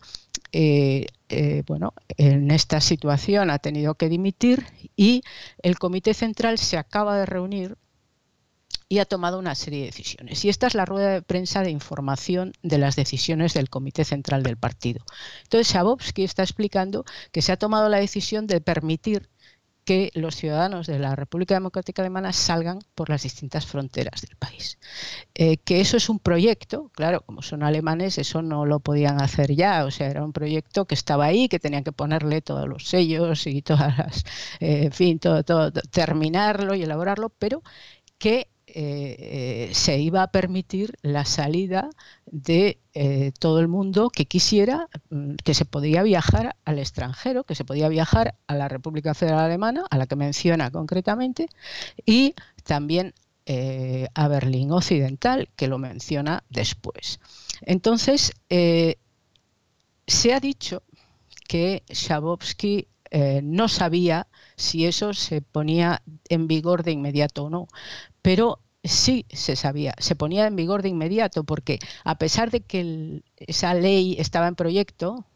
eh, 0.53 1.07
eh, 1.29 1.63
bueno, 1.67 1.95
en 2.17 2.51
esta 2.51 2.81
situación 2.81 3.51
ha 3.51 3.59
tenido 3.59 3.95
que 3.95 4.09
dimitir 4.09 4.65
y 4.97 5.23
el 5.63 5.79
Comité 5.79 6.15
Central 6.15 6.59
se 6.59 6.77
acaba 6.77 7.19
de 7.19 7.27
reunir 7.27 7.77
y 8.89 8.99
ha 8.99 9.05
tomado 9.05 9.39
una 9.39 9.55
serie 9.55 9.81
de 9.81 9.87
decisiones. 9.87 10.45
Y 10.45 10.49
esta 10.49 10.67
es 10.67 10.75
la 10.75 10.85
rueda 10.85 11.11
de 11.11 11.23
prensa 11.23 11.63
de 11.63 11.71
información 11.71 12.53
de 12.63 12.79
las 12.79 12.97
decisiones 12.97 13.55
del 13.55 13.71
Comité 13.71 14.05
Central 14.05 14.43
del 14.43 14.57
partido. 14.57 15.05
Entonces, 15.43 15.73
Shabovsky 15.73 16.23
está 16.23 16.43
explicando 16.43 17.05
que 17.33 17.43
se 17.43 17.53
ha 17.53 17.57
tomado 17.57 17.89
la 17.89 17.99
decisión 17.99 18.47
de 18.47 18.61
permitir 18.61 19.29
que 19.85 20.11
los 20.15 20.37
ciudadanos 20.37 20.87
de 20.87 20.99
la 20.99 21.15
República 21.15 21.55
Democrática 21.55 22.03
Alemana 22.03 22.33
salgan 22.33 22.79
por 22.95 23.11
las 23.11 23.23
distintas 23.23 23.67
fronteras 23.67 24.23
del 24.23 24.37
país. 24.37 24.79
Eh, 25.35 25.59
que 25.59 25.81
eso 25.81 25.97
es 25.97 26.09
un 26.09 26.19
proyecto, 26.19 26.91
claro, 26.95 27.21
como 27.23 27.43
son 27.43 27.63
alemanes, 27.63 28.19
eso 28.19 28.43
no 28.43 28.65
lo 28.67 28.81
podían 28.81 29.21
hacer 29.21 29.55
ya, 29.55 29.85
o 29.85 29.91
sea, 29.91 30.09
era 30.09 30.25
un 30.25 30.33
proyecto 30.33 30.87
que 30.87 30.95
estaba 30.95 31.27
ahí, 31.27 31.49
que 31.49 31.59
tenían 31.61 31.85
que 31.85 31.93
ponerle 31.93 32.41
todos 32.41 32.69
los 32.69 32.89
sellos 32.89 33.47
y 33.47 33.63
todas 33.63 33.99
las, 33.99 34.25
eh, 34.61 34.85
en 34.85 34.93
fin, 34.93 35.19
todo, 35.19 35.45
todo, 35.45 35.71
terminarlo 35.73 36.75
y 36.75 36.83
elaborarlo, 36.83 37.31
pero 37.31 37.63
que 38.19 38.49
eh, 38.77 39.71
se 39.73 40.01
iba 40.01 40.25
a 40.25 40.33
permitir 40.33 40.97
la 41.03 41.25
salida 41.25 41.91
de 42.27 42.81
eh, 42.93 43.31
todo 43.39 43.61
el 43.61 43.69
mundo 43.69 44.11
que 44.11 44.27
quisiera, 44.27 44.89
mm, 45.11 45.35
que 45.45 45.55
se 45.55 45.65
podía 45.65 46.03
viajar 46.03 46.57
al 46.65 46.81
extranjero, 46.81 47.45
que 47.45 47.55
se 47.55 47.65
podía 47.65 47.89
viajar 47.89 48.35
a 48.49 48.57
la 48.57 48.67
República 48.69 49.15
Federal 49.15 49.45
Alemana, 49.45 49.85
a 49.89 49.97
la 49.97 50.07
que 50.07 50.17
menciona 50.17 50.73
concretamente, 50.73 51.49
y 52.05 52.35
también 52.65 53.15
eh, 53.47 54.09
a 54.13 54.27
Berlín 54.27 54.73
Occidental, 54.73 55.49
que 55.55 55.69
lo 55.69 55.79
menciona 55.79 56.43
después. 56.51 57.21
Entonces, 57.61 58.33
se 58.49 60.35
ha 60.35 60.41
dicho 60.41 60.83
que 61.47 61.85
Schabowski 61.93 62.89
no 63.43 63.69
sabía 63.69 64.27
si 64.57 64.87
eso 64.87 65.15
se 65.15 65.43
ponía 65.43 66.03
en 66.29 66.49
vigor 66.49 66.83
de 66.83 66.91
inmediato 66.91 67.45
o 67.45 67.51
no, 67.51 67.69
pero 68.21 68.64
sí 68.85 69.25
se 69.31 69.57
sabía, 69.57 69.95
se 69.99 70.15
ponía 70.15 70.47
en 70.47 70.57
vigor 70.57 70.83
de 70.83 70.91
inmediato, 70.91 71.45
porque 71.45 71.79
a 72.05 72.19
pesar 72.19 72.51
de 72.51 72.61
que 72.61 73.23
esa 73.39 73.75
ley 73.75 74.17
estaba 74.19 74.47
en 74.47 74.55
proyecto, 74.55 75.27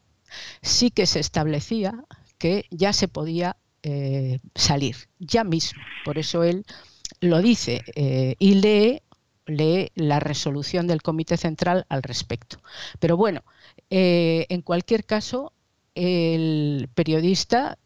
sí 0.61 0.91
que 0.91 1.05
se 1.05 1.19
establecía 1.19 2.05
que 2.37 2.65
ya 2.71 2.93
se 2.93 3.07
podía 3.07 3.57
eh, 3.83 4.39
salir, 4.55 4.95
ya 5.19 5.43
mismo. 5.43 5.81
Por 6.05 6.17
eso 6.17 6.43
él 6.43 6.65
lo 7.21 7.41
dice 7.41 7.81
eh, 7.95 8.35
y 8.39 8.55
lee, 8.55 9.01
la 9.95 10.19
resolución 10.19 10.85
del 10.85 11.01
Comité 11.01 11.35
Central 11.35 11.85
al 11.89 12.03
respecto. 12.03 12.61
Pero 12.99 13.17
bueno, 13.17 13.43
eh, 13.89 14.45
en 14.49 14.61
cualquier 14.61 15.05
caso, 15.05 15.53
el 15.95 16.87
periodista 16.93 17.77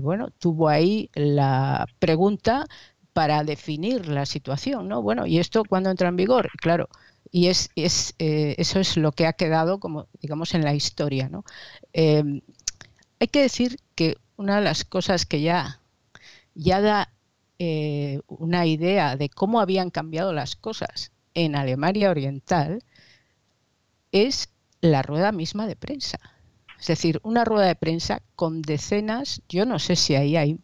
bueno, 0.00 0.30
tuvo 0.38 0.68
ahí 0.68 1.10
la 1.14 1.86
pregunta 1.98 2.66
para 3.14 3.44
definir 3.44 4.08
la 4.08 4.26
situación, 4.26 4.88
¿no? 4.88 5.00
Bueno, 5.00 5.26
¿y 5.26 5.38
esto 5.38 5.64
cuándo 5.64 5.90
entra 5.90 6.08
en 6.08 6.16
vigor? 6.16 6.50
Claro, 6.60 6.90
y 7.30 7.46
es, 7.48 7.70
es 7.74 8.14
eso 8.18 8.80
es 8.80 8.96
lo 8.98 9.12
que 9.12 9.26
ha 9.26 9.32
quedado 9.32 9.80
como 9.80 10.08
digamos 10.20 10.54
en 10.54 10.62
la 10.62 10.74
historia 10.74 11.28
¿no? 11.28 11.44
hay 13.24 13.28
que 13.28 13.40
decir 13.40 13.78
que 13.94 14.16
una 14.36 14.56
de 14.56 14.62
las 14.62 14.84
cosas 14.84 15.26
que 15.26 15.40
ya, 15.40 15.80
ya 16.54 16.80
da 16.80 17.12
eh, 17.58 18.20
una 18.26 18.66
idea 18.66 19.16
de 19.16 19.28
cómo 19.28 19.60
habían 19.60 19.90
cambiado 19.90 20.32
las 20.32 20.56
cosas 20.56 21.12
en 21.34 21.56
Alemania 21.56 22.10
Oriental 22.10 22.84
es 24.12 24.50
la 24.80 25.02
rueda 25.02 25.32
misma 25.32 25.66
de 25.66 25.76
prensa. 25.76 26.18
Es 26.78 26.88
decir, 26.88 27.20
una 27.22 27.44
rueda 27.44 27.66
de 27.66 27.76
prensa 27.76 28.20
con 28.36 28.60
decenas, 28.60 29.40
yo 29.48 29.64
no 29.64 29.78
sé 29.78 29.96
si 29.96 30.14
ahí 30.14 30.36
hay 30.36 30.58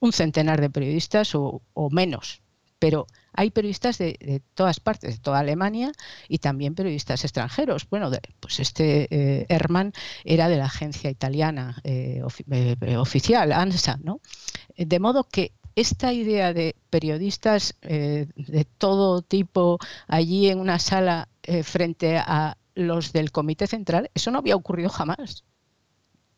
un 0.00 0.12
centenar 0.12 0.60
de 0.60 0.70
periodistas 0.70 1.32
o 1.34 1.62
menos, 1.90 2.42
pero 2.80 3.06
hay 3.32 3.50
periodistas 3.50 3.98
de, 3.98 4.42
todas 4.54 4.80
partes, 4.80 5.14
de 5.14 5.20
toda 5.20 5.38
Alemania 5.38 5.92
y 6.28 6.38
también 6.38 6.74
periodistas 6.74 7.24
extranjeros. 7.24 7.88
Bueno, 7.88 8.10
pues 8.40 8.58
este 8.58 9.06
eh, 9.10 9.46
Herman 9.48 9.92
era 10.24 10.48
de 10.48 10.56
la 10.56 10.64
agencia 10.64 11.10
italiana 11.10 11.80
eh, 11.84 12.22
eh, 12.50 12.96
oficial, 12.96 13.52
ANSA, 13.52 13.98
¿no? 14.02 14.20
De 14.76 14.98
modo 14.98 15.24
que 15.24 15.52
esta 15.76 16.12
idea 16.12 16.52
de 16.52 16.74
periodistas 16.90 17.76
de 17.80 18.66
todo 18.78 19.22
tipo 19.22 19.78
allí 20.08 20.48
en 20.48 20.58
una 20.58 20.78
sala 20.78 21.28
frente 21.62 22.18
a 22.18 22.56
los 22.74 23.12
del 23.12 23.30
Comité 23.30 23.66
Central, 23.66 24.10
eso 24.14 24.30
no 24.30 24.38
había 24.38 24.56
ocurrido 24.56 24.88
jamás 24.88 25.44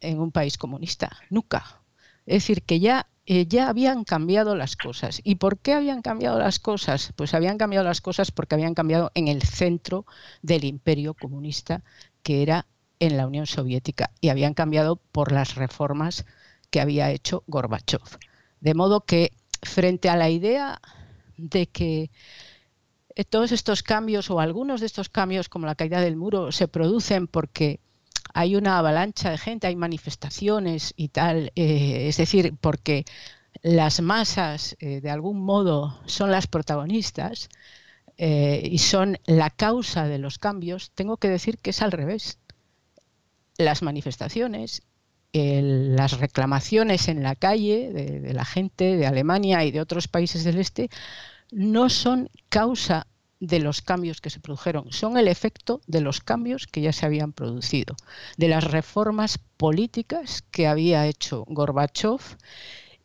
en 0.00 0.20
un 0.20 0.32
país 0.32 0.58
comunista, 0.58 1.16
nunca. 1.30 1.82
Es 2.26 2.42
decir, 2.42 2.62
que 2.62 2.78
ya 2.78 3.08
eh, 3.26 3.46
ya 3.46 3.68
habían 3.68 4.04
cambiado 4.04 4.56
las 4.56 4.76
cosas. 4.76 5.20
¿Y 5.24 5.36
por 5.36 5.58
qué 5.58 5.74
habían 5.74 6.02
cambiado 6.02 6.38
las 6.38 6.58
cosas? 6.58 7.12
Pues 7.16 7.34
habían 7.34 7.58
cambiado 7.58 7.84
las 7.86 8.00
cosas 8.00 8.30
porque 8.32 8.54
habían 8.54 8.74
cambiado 8.74 9.12
en 9.14 9.28
el 9.28 9.42
centro 9.42 10.06
del 10.42 10.64
imperio 10.64 11.14
comunista, 11.14 11.82
que 12.22 12.42
era 12.42 12.66
en 12.98 13.16
la 13.16 13.26
Unión 13.26 13.46
Soviética, 13.46 14.10
y 14.20 14.28
habían 14.28 14.54
cambiado 14.54 14.96
por 14.96 15.32
las 15.32 15.54
reformas 15.54 16.24
que 16.70 16.80
había 16.80 17.10
hecho 17.10 17.44
Gorbachev. 17.46 18.02
De 18.60 18.74
modo 18.74 19.02
que 19.02 19.32
frente 19.62 20.08
a 20.08 20.16
la 20.16 20.30
idea 20.30 20.80
de 21.36 21.68
que 21.68 22.10
eh, 23.14 23.24
todos 23.24 23.52
estos 23.52 23.82
cambios 23.82 24.30
o 24.30 24.40
algunos 24.40 24.80
de 24.80 24.86
estos 24.86 25.08
cambios, 25.08 25.48
como 25.48 25.66
la 25.66 25.74
caída 25.74 26.00
del 26.00 26.16
muro, 26.16 26.50
se 26.52 26.68
producen 26.68 27.26
porque 27.28 27.80
hay 28.34 28.56
una 28.56 28.78
avalancha 28.78 29.30
de 29.30 29.38
gente, 29.38 29.66
hay 29.66 29.76
manifestaciones 29.76 30.94
y 30.96 31.08
tal, 31.08 31.52
eh, 31.54 32.08
es 32.08 32.16
decir, 32.16 32.54
porque 32.60 33.04
las 33.62 34.00
masas 34.00 34.76
eh, 34.80 35.00
de 35.00 35.10
algún 35.10 35.40
modo 35.40 36.00
son 36.06 36.30
las 36.30 36.46
protagonistas 36.46 37.48
eh, 38.16 38.62
y 38.64 38.78
son 38.78 39.18
la 39.26 39.50
causa 39.50 40.06
de 40.06 40.18
los 40.18 40.38
cambios, 40.38 40.90
tengo 40.94 41.16
que 41.16 41.28
decir 41.28 41.58
que 41.58 41.70
es 41.70 41.82
al 41.82 41.92
revés. 41.92 42.38
Las 43.58 43.82
manifestaciones, 43.82 44.82
las 45.34 46.18
reclamaciones 46.18 47.08
en 47.08 47.22
la 47.22 47.34
calle 47.34 47.90
de 47.92 48.34
la 48.34 48.44
gente 48.44 48.96
de 48.96 49.06
Alemania 49.06 49.64
y 49.64 49.70
de 49.70 49.80
otros 49.80 50.08
países 50.08 50.44
del 50.44 50.58
este 50.58 50.90
no 51.50 51.90
son 51.90 52.28
causa 52.48 53.06
de 53.42 53.58
los 53.58 53.82
cambios 53.82 54.20
que 54.20 54.30
se 54.30 54.38
produjeron, 54.38 54.92
son 54.92 55.18
el 55.18 55.26
efecto 55.26 55.80
de 55.88 56.00
los 56.00 56.20
cambios 56.20 56.68
que 56.68 56.80
ya 56.80 56.92
se 56.92 57.06
habían 57.06 57.32
producido, 57.32 57.96
de 58.36 58.46
las 58.46 58.62
reformas 58.62 59.38
políticas 59.56 60.42
que 60.52 60.68
había 60.68 61.08
hecho 61.08 61.44
Gorbachev 61.48 62.20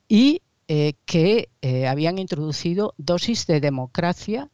y 0.07 0.43
eh, 0.67 0.93
que 1.07 1.49
eh, 1.63 1.87
habían 1.87 2.19
introducido 2.19 2.93
dosis 2.97 3.47
de 3.47 3.59
democracia 3.59 4.51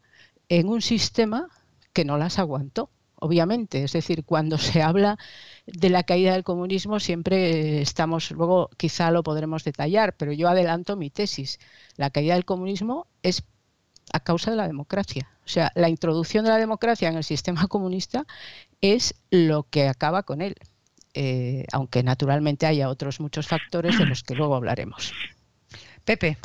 en 0.47 0.69
un 0.69 0.81
sistema 0.81 1.49
que 1.91 2.05
no 2.05 2.17
las 2.17 2.39
aguantó, 2.39 2.89
obviamente. 3.15 3.83
Es 3.83 3.91
decir, 3.91 4.23
cuando 4.23 4.57
se 4.57 4.81
habla 4.81 5.17
de 5.65 5.89
la 5.89 6.03
caída 6.03 6.31
del 6.31 6.45
comunismo 6.45 7.01
siempre 7.01 7.81
estamos, 7.81 8.31
luego 8.31 8.69
quizá 8.77 9.11
lo 9.11 9.21
podremos 9.21 9.65
detallar, 9.65 10.15
pero 10.15 10.31
yo 10.31 10.47
adelanto 10.47 10.95
mi 10.95 11.09
tesis. 11.09 11.59
La 11.97 12.09
caída 12.09 12.35
del 12.35 12.45
comunismo 12.45 13.07
es 13.21 13.43
a 14.13 14.19
causa 14.21 14.51
de 14.51 14.57
la 14.57 14.67
democracia. 14.67 15.27
O 15.45 15.47
sea, 15.47 15.71
la 15.75 15.89
introducción 15.89 16.45
de 16.45 16.51
la 16.51 16.57
democracia 16.57 17.09
en 17.09 17.17
el 17.17 17.23
sistema 17.23 17.67
comunista 17.67 18.25
es 18.79 19.15
lo 19.29 19.63
que 19.63 19.89
acaba 19.89 20.23
con 20.23 20.41
él, 20.41 20.55
eh, 21.13 21.65
aunque 21.73 22.03
naturalmente 22.03 22.65
haya 22.65 22.89
otros 22.89 23.19
muchos 23.19 23.47
factores 23.47 23.97
de 23.97 24.05
los 24.05 24.23
que 24.23 24.35
luego 24.35 24.55
hablaremos. 24.55 25.13
Pepe. 26.05 26.37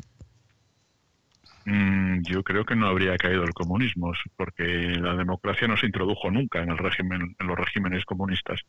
Mm, 1.65 2.23
yo 2.23 2.43
creo 2.43 2.65
que 2.65 2.75
no 2.75 2.87
habría 2.87 3.17
caído 3.19 3.45
el 3.45 3.53
comunismo, 3.53 4.13
porque 4.37 4.65
la 4.65 5.15
democracia 5.15 5.69
no 5.69 5.77
se 5.77 5.87
introdujo 5.87 6.31
nunca 6.31 6.63
en 6.63 6.71
el 6.71 6.79
régimen, 6.79 7.37
en 7.39 7.47
los 7.47 7.59
regímenes 7.59 8.05
comunistas. 8.05 8.61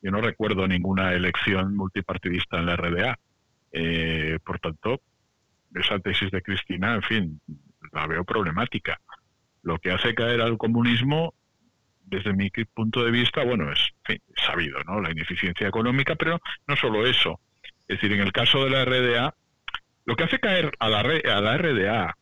Yo 0.00 0.10
no 0.10 0.20
recuerdo 0.20 0.68
ninguna 0.68 1.14
elección 1.14 1.74
multipartidista 1.74 2.58
en 2.58 2.66
la 2.66 2.76
RDA. 2.76 3.18
Eh, 3.72 4.38
por 4.44 4.60
tanto, 4.60 5.00
esa 5.74 5.98
tesis 5.98 6.30
de 6.30 6.42
Cristina, 6.42 6.94
en 6.94 7.02
fin, 7.02 7.40
la 7.94 8.06
veo 8.06 8.24
problemática. 8.24 9.00
Lo 9.62 9.78
que 9.78 9.92
hace 9.92 10.14
caer 10.14 10.40
al 10.40 10.58
comunismo, 10.58 11.34
desde 12.02 12.34
mi 12.34 12.50
punto 12.50 13.04
de 13.04 13.10
vista, 13.10 13.44
bueno, 13.44 13.72
es 13.72 13.94
sabido, 14.36 14.78
¿no? 14.84 15.00
La 15.00 15.10
ineficiencia 15.10 15.68
económica, 15.68 16.16
pero 16.16 16.40
no 16.66 16.76
solo 16.76 17.06
eso. 17.06 17.40
Es 17.88 18.00
decir, 18.00 18.12
en 18.12 18.20
el 18.20 18.32
caso 18.32 18.64
de 18.64 18.70
la 18.70 18.84
RDA, 18.84 19.34
lo 20.04 20.16
que 20.16 20.24
hace 20.24 20.38
caer 20.38 20.72
a 20.78 20.88
la, 20.90 21.00
a 21.00 21.40
la 21.40 21.56
RDA 21.56 22.16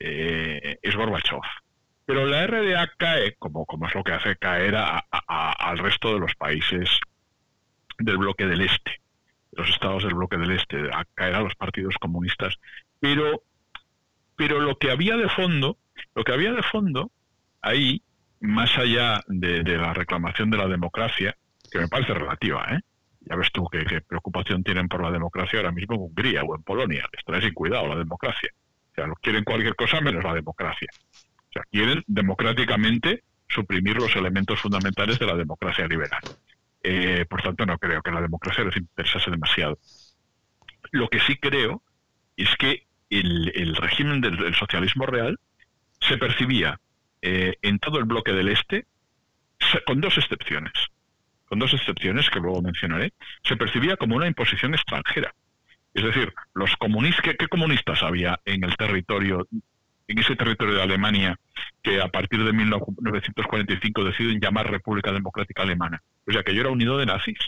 eh, 0.00 0.78
es 0.82 0.96
Gorbachev. 0.96 1.40
Pero 2.06 2.26
la 2.26 2.46
RDA 2.46 2.90
cae, 2.96 3.36
como, 3.38 3.66
como 3.66 3.86
es 3.86 3.94
lo 3.94 4.02
que 4.02 4.12
hace 4.12 4.36
caer 4.36 4.74
al 4.74 5.78
resto 5.78 6.14
de 6.14 6.20
los 6.20 6.34
países 6.34 6.88
del 7.98 8.18
bloque 8.18 8.46
del 8.46 8.62
Este, 8.62 9.00
los 9.52 9.68
estados 9.68 10.02
del 10.02 10.14
bloque 10.14 10.36
del 10.36 10.50
Este, 10.50 10.90
a 10.92 11.04
caer 11.14 11.34
a 11.36 11.40
los 11.40 11.54
partidos 11.54 11.94
comunistas. 12.00 12.56
Pero 12.98 13.44
pero 14.40 14.58
lo 14.58 14.78
que 14.78 14.90
había 14.90 15.18
de 15.18 15.28
fondo, 15.28 15.76
lo 16.14 16.24
que 16.24 16.32
había 16.32 16.50
de 16.52 16.62
fondo 16.62 17.12
ahí, 17.60 18.02
más 18.40 18.74
allá 18.78 19.22
de, 19.28 19.62
la 19.62 19.92
reclamación 19.92 20.48
de 20.48 20.56
la 20.56 20.66
democracia, 20.66 21.36
que 21.70 21.78
me 21.78 21.88
parece 21.88 22.14
relativa, 22.14 22.66
¿eh? 22.70 22.80
Ya 23.20 23.36
ves 23.36 23.52
tú 23.52 23.66
qué, 23.70 24.00
preocupación 24.00 24.64
tienen 24.64 24.88
por 24.88 25.02
la 25.02 25.10
democracia 25.10 25.58
ahora 25.58 25.72
mismo 25.72 25.94
en 25.94 26.00
Hungría 26.00 26.42
o 26.42 26.56
en 26.56 26.62
Polonia. 26.62 27.06
Les 27.12 27.22
trae 27.22 27.42
sin 27.42 27.52
cuidado 27.52 27.86
la 27.88 27.96
democracia. 27.96 28.48
O 28.92 28.94
sea, 28.94 29.12
quieren 29.20 29.44
cualquier 29.44 29.76
cosa 29.76 30.00
menos 30.00 30.24
la 30.24 30.32
democracia. 30.32 30.88
O 30.90 31.52
sea, 31.52 31.62
quieren 31.70 32.02
democráticamente 32.06 33.24
suprimir 33.46 33.96
los 33.96 34.16
elementos 34.16 34.58
fundamentales 34.58 35.18
de 35.18 35.26
la 35.26 35.36
democracia 35.36 35.86
liberal. 35.86 36.22
Eh, 36.82 37.26
por 37.28 37.42
tanto, 37.42 37.66
no 37.66 37.76
creo 37.76 38.00
que 38.00 38.10
la 38.10 38.22
democracia 38.22 38.64
les 38.64 38.78
interesase 38.78 39.30
demasiado. 39.30 39.78
Lo 40.92 41.10
que 41.10 41.20
sí 41.20 41.36
creo 41.36 41.82
es 42.38 42.56
que 42.56 42.86
el, 43.10 43.76
régimen 43.76 44.20
del, 44.20 44.54
socialismo 44.54 45.06
real 45.06 45.38
se 46.00 46.16
percibía 46.16 46.80
eh, 47.22 47.56
en 47.62 47.78
todo 47.78 47.98
el 47.98 48.04
bloque 48.04 48.32
del 48.32 48.48
este, 48.48 48.86
con 49.86 50.00
dos 50.00 50.16
excepciones, 50.16 50.72
con 51.46 51.58
dos 51.58 51.74
excepciones 51.74 52.30
que 52.30 52.40
luego 52.40 52.62
mencionaré, 52.62 53.12
se 53.42 53.56
percibía 53.56 53.96
como 53.96 54.16
una 54.16 54.26
imposición 54.26 54.74
extranjera. 54.74 55.34
Es 55.92 56.04
decir, 56.04 56.32
los 56.54 56.76
comunistas, 56.76 57.34
¿qué, 57.36 57.48
comunistas 57.48 58.02
había 58.02 58.38
en 58.44 58.64
el 58.64 58.76
territorio, 58.76 59.46
en 60.06 60.18
ese 60.18 60.36
territorio 60.36 60.74
de 60.74 60.82
Alemania 60.82 61.36
que 61.82 62.00
a 62.00 62.08
partir 62.08 62.44
de 62.44 62.52
1945 62.52 64.04
deciden 64.04 64.40
llamar 64.40 64.70
República 64.70 65.12
Democrática 65.12 65.62
Alemana? 65.62 66.00
O 66.26 66.32
sea, 66.32 66.44
que 66.44 66.54
yo 66.54 66.60
era 66.60 66.70
unido 66.70 66.96
de 66.96 67.06
nazis. 67.06 67.38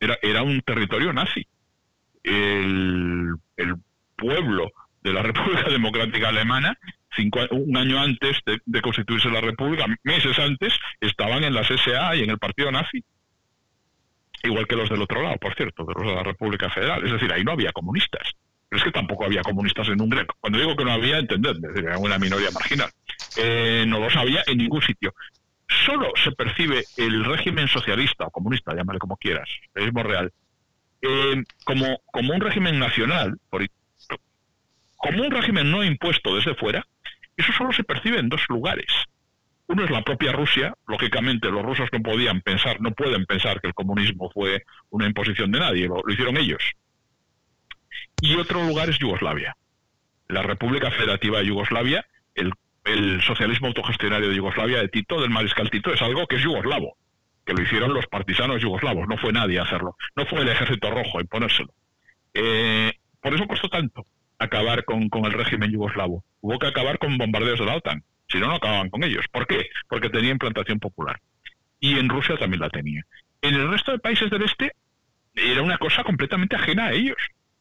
Era, 0.00 0.16
era 0.22 0.42
un 0.44 0.60
territorio 0.60 1.12
nazi. 1.12 1.44
El, 2.22 3.34
el 3.56 3.74
pueblo 4.16 4.70
de 5.02 5.12
la 5.12 5.22
República 5.28 5.68
Democrática 5.68 6.28
Alemana, 6.28 6.78
un 7.50 7.76
año 7.76 8.00
antes 8.00 8.38
de, 8.44 8.82
constituirse 8.82 9.28
la 9.28 9.40
República, 9.40 9.86
meses 10.02 10.38
antes, 10.38 10.72
estaban 11.00 11.44
en 11.44 11.54
la 11.54 11.62
SA 11.62 12.16
y 12.16 12.22
en 12.24 12.30
el 12.30 12.38
partido 12.38 12.72
nazi. 12.72 13.04
Igual 14.42 14.66
que 14.66 14.76
los 14.76 14.90
del 14.90 15.00
otro 15.00 15.22
lado, 15.22 15.36
por 15.38 15.54
cierto, 15.54 15.84
de 15.84 15.94
los 15.94 16.06
de 16.06 16.14
la 16.14 16.22
República 16.22 16.68
Federal. 16.68 17.04
Es 17.04 17.12
decir, 17.12 17.32
ahí 17.32 17.44
no 17.44 17.52
había 17.52 17.72
comunistas. 17.72 18.32
Pero 18.68 18.78
es 18.78 18.84
que 18.84 18.90
tampoco 18.90 19.24
había 19.24 19.42
comunistas 19.42 19.88
en 19.88 20.00
Hungría. 20.00 20.26
Cuando 20.40 20.58
digo 20.58 20.76
que 20.76 20.84
no 20.84 20.92
había, 20.92 21.18
entendedme, 21.18 21.68
era 21.76 21.96
una 21.98 22.18
minoría 22.18 22.50
marginal. 22.50 22.90
Eh, 23.36 23.84
no 23.86 24.00
los 24.00 24.14
había 24.16 24.42
en 24.46 24.58
ningún 24.58 24.82
sitio. 24.82 25.14
Solo 25.86 26.10
se 26.22 26.32
percibe 26.32 26.84
el 26.96 27.24
régimen 27.24 27.68
socialista 27.68 28.26
o 28.26 28.30
comunista, 28.30 28.74
llámale 28.74 28.98
como 28.98 29.16
quieras, 29.16 29.48
mismo 29.74 30.02
real, 30.02 30.30
eh, 31.00 31.42
como, 31.64 32.00
como 32.12 32.34
un 32.34 32.40
régimen 32.40 32.78
nacional, 32.78 33.38
por, 33.48 33.62
como 35.04 35.22
un 35.22 35.30
régimen 35.30 35.70
no 35.70 35.84
impuesto 35.84 36.34
desde 36.34 36.54
fuera, 36.54 36.86
eso 37.36 37.52
solo 37.52 37.74
se 37.74 37.84
percibe 37.84 38.18
en 38.18 38.30
dos 38.30 38.40
lugares. 38.48 38.86
Uno 39.66 39.84
es 39.84 39.90
la 39.90 40.02
propia 40.02 40.32
Rusia, 40.32 40.72
lógicamente 40.88 41.50
los 41.50 41.62
rusos 41.62 41.90
no 41.92 42.00
podían 42.00 42.40
pensar, 42.40 42.80
no 42.80 42.90
pueden 42.92 43.26
pensar 43.26 43.60
que 43.60 43.66
el 43.66 43.74
comunismo 43.74 44.30
fue 44.30 44.64
una 44.88 45.06
imposición 45.06 45.52
de 45.52 45.60
nadie, 45.60 45.88
lo, 45.88 46.02
hicieron 46.08 46.38
ellos. 46.38 46.62
Y 48.22 48.34
otro 48.36 48.64
lugar 48.64 48.88
es 48.88 48.98
Yugoslavia. 48.98 49.54
La 50.28 50.42
República 50.42 50.90
Federativa 50.90 51.40
de 51.40 51.46
Yugoslavia, 51.48 52.06
el, 52.34 52.54
socialismo 53.22 53.66
autogestionario 53.66 54.30
de 54.30 54.36
Yugoslavia 54.36 54.78
de 54.78 54.88
Tito, 54.88 55.20
del 55.20 55.28
mariscal 55.28 55.70
Tito, 55.70 55.92
es 55.92 56.00
algo 56.00 56.26
que 56.26 56.36
es 56.36 56.42
yugoslavo, 56.42 56.96
que 57.44 57.52
lo 57.52 57.62
hicieron 57.62 57.92
los 57.92 58.06
partisanos 58.06 58.62
yugoslavos, 58.62 59.06
no 59.06 59.18
fue 59.18 59.32
nadie 59.32 59.58
a 59.58 59.64
hacerlo, 59.64 59.96
no 60.16 60.24
fue 60.24 60.40
el 60.40 60.48
ejército 60.48 60.90
rojo 60.90 61.18
a 61.18 61.20
imponérselo. 61.20 61.74
Eh, 62.32 62.92
por 63.20 63.34
eso 63.34 63.46
costó 63.46 63.68
tanto 63.68 64.06
acabar 64.38 64.84
con, 64.84 65.08
con 65.08 65.24
el 65.24 65.32
régimen 65.32 65.70
yugoslavo. 65.70 66.24
Hubo 66.40 66.58
que 66.58 66.66
acabar 66.66 66.98
con 66.98 67.18
bombardeos 67.18 67.58
de 67.58 67.66
la 67.66 67.76
OTAN 67.76 68.04
si 68.28 68.38
no, 68.38 68.48
no 68.48 68.54
acababan 68.54 68.90
con 68.90 69.04
ellos. 69.04 69.26
¿Por 69.30 69.46
qué? 69.46 69.68
Porque 69.88 70.10
tenía 70.10 70.30
implantación 70.30 70.78
popular. 70.78 71.20
Y 71.80 71.98
en 71.98 72.08
Rusia 72.08 72.36
también 72.36 72.60
la 72.60 72.70
tenía. 72.70 73.02
En 73.42 73.54
el 73.54 73.70
resto 73.70 73.92
de 73.92 73.98
países 73.98 74.30
del 74.30 74.42
este 74.42 74.72
era 75.34 75.62
una 75.62 75.78
cosa 75.78 76.04
completamente 76.04 76.56
ajena 76.56 76.86
a 76.86 76.92
ellos. 76.92 77.16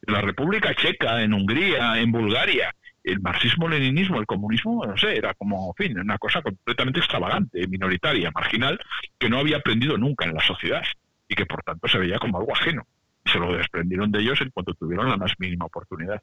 En 0.05 0.13
la 0.13 0.21
República 0.21 0.73
Checa, 0.73 1.21
en 1.21 1.33
Hungría, 1.33 1.99
en 1.99 2.11
Bulgaria, 2.11 2.73
el 3.03 3.19
marxismo-leninismo, 3.19 4.19
el 4.19 4.25
comunismo, 4.25 4.85
no 4.85 4.97
sé, 4.97 5.17
era 5.17 5.33
como, 5.33 5.73
en 5.77 5.85
fin, 5.85 5.99
una 5.99 6.17
cosa 6.17 6.41
completamente 6.41 6.99
extravagante, 6.99 7.67
minoritaria, 7.67 8.31
marginal, 8.31 8.79
que 9.17 9.29
no 9.29 9.39
había 9.39 9.57
aprendido 9.57 9.97
nunca 9.97 10.25
en 10.25 10.33
la 10.33 10.41
sociedad 10.41 10.83
y 11.27 11.35
que 11.35 11.45
por 11.45 11.63
tanto 11.63 11.87
se 11.87 11.97
veía 11.97 12.19
como 12.19 12.37
algo 12.37 12.53
ajeno. 12.53 12.87
Se 13.25 13.39
lo 13.39 13.55
desprendieron 13.55 14.11
de 14.11 14.19
ellos 14.19 14.39
en 14.41 14.49
cuanto 14.51 14.73
tuvieron 14.73 15.09
la 15.09 15.17
más 15.17 15.33
mínima 15.37 15.65
oportunidad. 15.65 16.21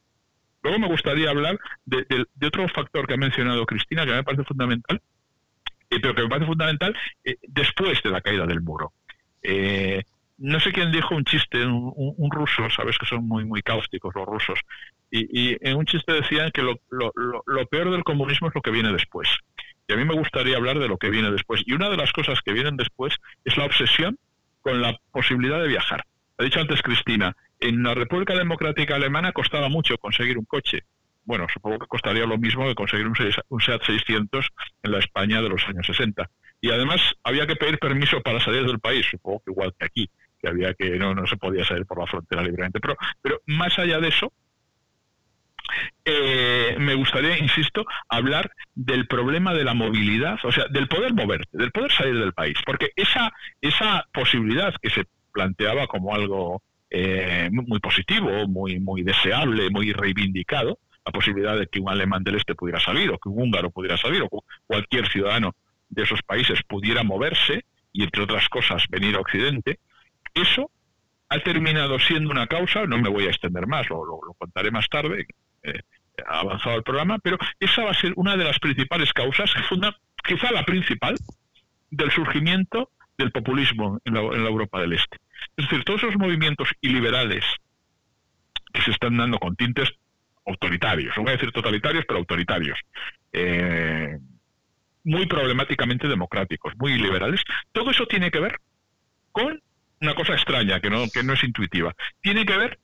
Luego 0.62 0.78
me 0.78 0.88
gustaría 0.88 1.30
hablar 1.30 1.58
de, 1.84 2.26
otro 2.46 2.68
factor 2.68 3.06
que 3.06 3.14
ha 3.14 3.18
mencionado 3.18 3.66
Cristina, 3.66 4.04
que 4.04 4.12
me 4.12 4.24
parece 4.24 4.44
fundamental, 4.44 5.00
eh, 5.90 5.98
pero 6.00 6.14
que 6.14 6.22
me 6.22 6.28
parece 6.28 6.46
fundamental 6.46 6.96
eh, 7.24 7.36
después 7.48 8.02
de 8.02 8.10
la 8.10 8.20
caída 8.20 8.46
del 8.46 8.60
muro. 8.60 8.92
Eh, 9.42 10.02
no 10.38 10.58
sé 10.60 10.72
quién 10.72 10.92
dijo 10.92 11.14
un 11.14 11.24
chiste, 11.24 11.64
un, 11.66 12.30
ruso, 12.30 12.68
sabes 12.70 12.96
que 12.98 13.06
son 13.06 13.26
muy 13.28 13.44
muy 13.44 13.62
cáusticos 13.62 14.14
los 14.14 14.26
rusos, 14.26 14.58
y, 15.10 15.56
en 15.66 15.76
un 15.76 15.84
chiste 15.84 16.12
decían 16.12 16.50
que 16.50 16.62
lo, 16.62 16.80
lo, 16.88 17.66
peor 17.66 17.90
del 17.90 18.04
comunismo 18.04 18.48
es 18.48 18.54
lo 18.54 18.62
que 18.62 18.70
viene 18.70 18.92
después. 18.92 19.28
Y 19.88 19.92
a 19.92 19.96
mí 19.96 20.04
me 20.04 20.14
gustaría 20.14 20.56
hablar 20.56 20.78
de 20.78 20.86
lo 20.86 20.98
que 20.98 21.10
viene 21.10 21.32
después. 21.32 21.62
Y 21.66 21.72
una 21.72 21.90
de 21.90 21.96
las 21.96 22.12
cosas 22.12 22.40
que 22.42 22.52
vienen 22.52 22.76
después 22.76 23.16
es 23.44 23.56
la 23.56 23.64
obsesión 23.64 24.18
con 24.62 24.80
la 24.80 24.96
posibilidad 25.10 25.60
de 25.60 25.66
viajar. 25.66 26.04
Ha 26.38 26.44
dicho 26.44 26.60
antes 26.60 26.80
Cristina, 26.80 27.36
en 27.60 27.82
la 27.82 27.94
República 27.94 28.34
Democrática 28.34 28.96
Alemana 28.96 29.32
costaba 29.32 29.68
mucho 29.68 29.98
conseguir 29.98 30.38
un 30.38 30.44
coche. 30.44 30.84
Bueno, 31.24 31.46
supongo 31.52 31.78
que 31.78 31.86
costaría 31.86 32.26
lo 32.26 32.38
mismo 32.38 32.66
que 32.66 32.74
conseguir 32.74 33.06
un, 33.06 33.14
SEAT 33.60 33.82
600 33.84 34.48
en 34.82 34.90
la 34.90 34.98
España 34.98 35.42
de 35.42 35.48
los 35.50 35.66
años 35.68 35.86
60. 35.86 36.28
Y 36.62 36.70
además 36.70 37.00
había 37.22 37.46
que 37.46 37.56
pedir 37.56 37.78
permiso 37.78 38.20
para 38.22 38.40
salir 38.40 38.66
del 38.66 38.80
país, 38.80 39.06
supongo 39.10 39.42
que 39.44 39.52
igual 39.52 39.74
que 39.78 39.86
aquí, 39.86 40.10
que 40.40 40.48
había 40.48 40.74
que 40.74 40.98
no, 40.98 41.14
no 41.14 41.26
se 41.26 41.36
podía 41.36 41.64
salir 41.64 41.86
por 41.86 41.98
la 41.98 42.06
frontera 42.06 42.42
libremente. 42.42 42.80
Pero, 42.80 42.96
pero 43.22 43.40
más 43.46 43.78
allá 43.78 44.00
de 44.00 44.08
eso, 44.08 44.32
eh, 46.04 46.76
me 46.78 46.94
gustaría, 46.94 47.38
insisto, 47.38 47.84
hablar 48.08 48.50
del 48.74 49.06
problema 49.06 49.54
de 49.54 49.64
la 49.64 49.74
movilidad, 49.74 50.38
o 50.42 50.52
sea, 50.52 50.66
del 50.68 50.88
poder 50.88 51.14
moverte, 51.14 51.48
del 51.52 51.70
poder 51.70 51.92
salir 51.92 52.18
del 52.18 52.32
país, 52.32 52.56
porque 52.64 52.90
esa, 52.96 53.32
esa 53.60 54.06
posibilidad 54.12 54.74
que 54.80 54.90
se 54.90 55.04
planteaba 55.32 55.86
como 55.86 56.14
algo 56.14 56.62
eh, 56.90 57.48
muy 57.52 57.78
positivo, 57.78 58.48
muy, 58.48 58.80
muy 58.80 59.02
deseable, 59.02 59.70
muy 59.70 59.92
reivindicado, 59.92 60.78
la 61.04 61.12
posibilidad 61.12 61.58
de 61.58 61.66
que 61.68 61.80
un 61.80 61.88
alemán 61.88 62.24
del 62.24 62.36
este 62.36 62.54
pudiera 62.54 62.80
salir, 62.80 63.10
o 63.10 63.18
que 63.18 63.28
un 63.28 63.42
húngaro 63.42 63.70
pudiera 63.70 63.96
salir, 63.96 64.22
o 64.28 64.44
cualquier 64.66 65.08
ciudadano 65.08 65.54
de 65.88 66.02
esos 66.02 66.22
países 66.22 66.62
pudiera 66.64 67.02
moverse 67.04 67.64
y, 67.92 68.02
entre 68.02 68.22
otras 68.22 68.48
cosas, 68.48 68.84
venir 68.88 69.16
a 69.16 69.20
Occidente, 69.20 69.78
eso 70.34 70.70
ha 71.28 71.38
terminado 71.38 71.98
siendo 72.00 72.30
una 72.30 72.46
causa, 72.46 72.86
no 72.86 72.98
me 72.98 73.08
voy 73.08 73.26
a 73.26 73.30
extender 73.30 73.66
más, 73.66 73.88
lo, 73.88 74.04
contaré 74.36 74.70
más 74.70 74.88
tarde, 74.88 75.26
eh, 75.62 75.80
ha 76.26 76.40
avanzado 76.40 76.76
el 76.76 76.82
programa, 76.82 77.18
pero 77.18 77.38
esa 77.60 77.84
va 77.84 77.92
a 77.92 77.94
ser 77.94 78.12
una 78.16 78.36
de 78.36 78.44
las 78.44 78.58
principales 78.58 79.12
causas, 79.12 79.52
quizá 80.24 80.50
la 80.50 80.64
principal, 80.64 81.16
del 81.90 82.10
surgimiento 82.10 82.90
del 83.16 83.32
populismo 83.32 84.00
en 84.04 84.14
la 84.14 84.48
Europa 84.48 84.80
del 84.80 84.94
Este. 84.94 85.18
Es 85.56 85.68
decir, 85.68 85.84
todos 85.84 86.02
esos 86.02 86.16
movimientos 86.16 86.68
iliberales 86.80 87.44
que 88.72 88.82
se 88.82 88.90
están 88.90 89.16
dando 89.16 89.38
con 89.38 89.56
tintes 89.56 89.90
autoritarios, 90.46 91.16
no 91.16 91.22
voy 91.22 91.30
a 91.30 91.36
decir 91.36 91.52
totalitarios, 91.52 92.04
pero 92.06 92.18
autoritarios, 92.18 92.78
eh, 93.32 94.18
muy 95.04 95.26
problemáticamente 95.26 96.08
democráticos, 96.08 96.74
muy 96.78 96.98
liberales, 96.98 97.42
todo 97.72 97.90
eso 97.90 98.06
tiene 98.06 98.30
que 98.30 98.40
ver 98.40 98.60
con 99.32 99.60
una 100.00 100.14
cosa 100.14 100.32
extraña, 100.32 100.80
que 100.80 100.90
no, 100.90 101.04
que 101.12 101.22
no 101.22 101.34
es 101.34 101.44
intuitiva. 101.44 101.94
Tiene 102.20 102.46
que 102.46 102.56
ver 102.56 102.78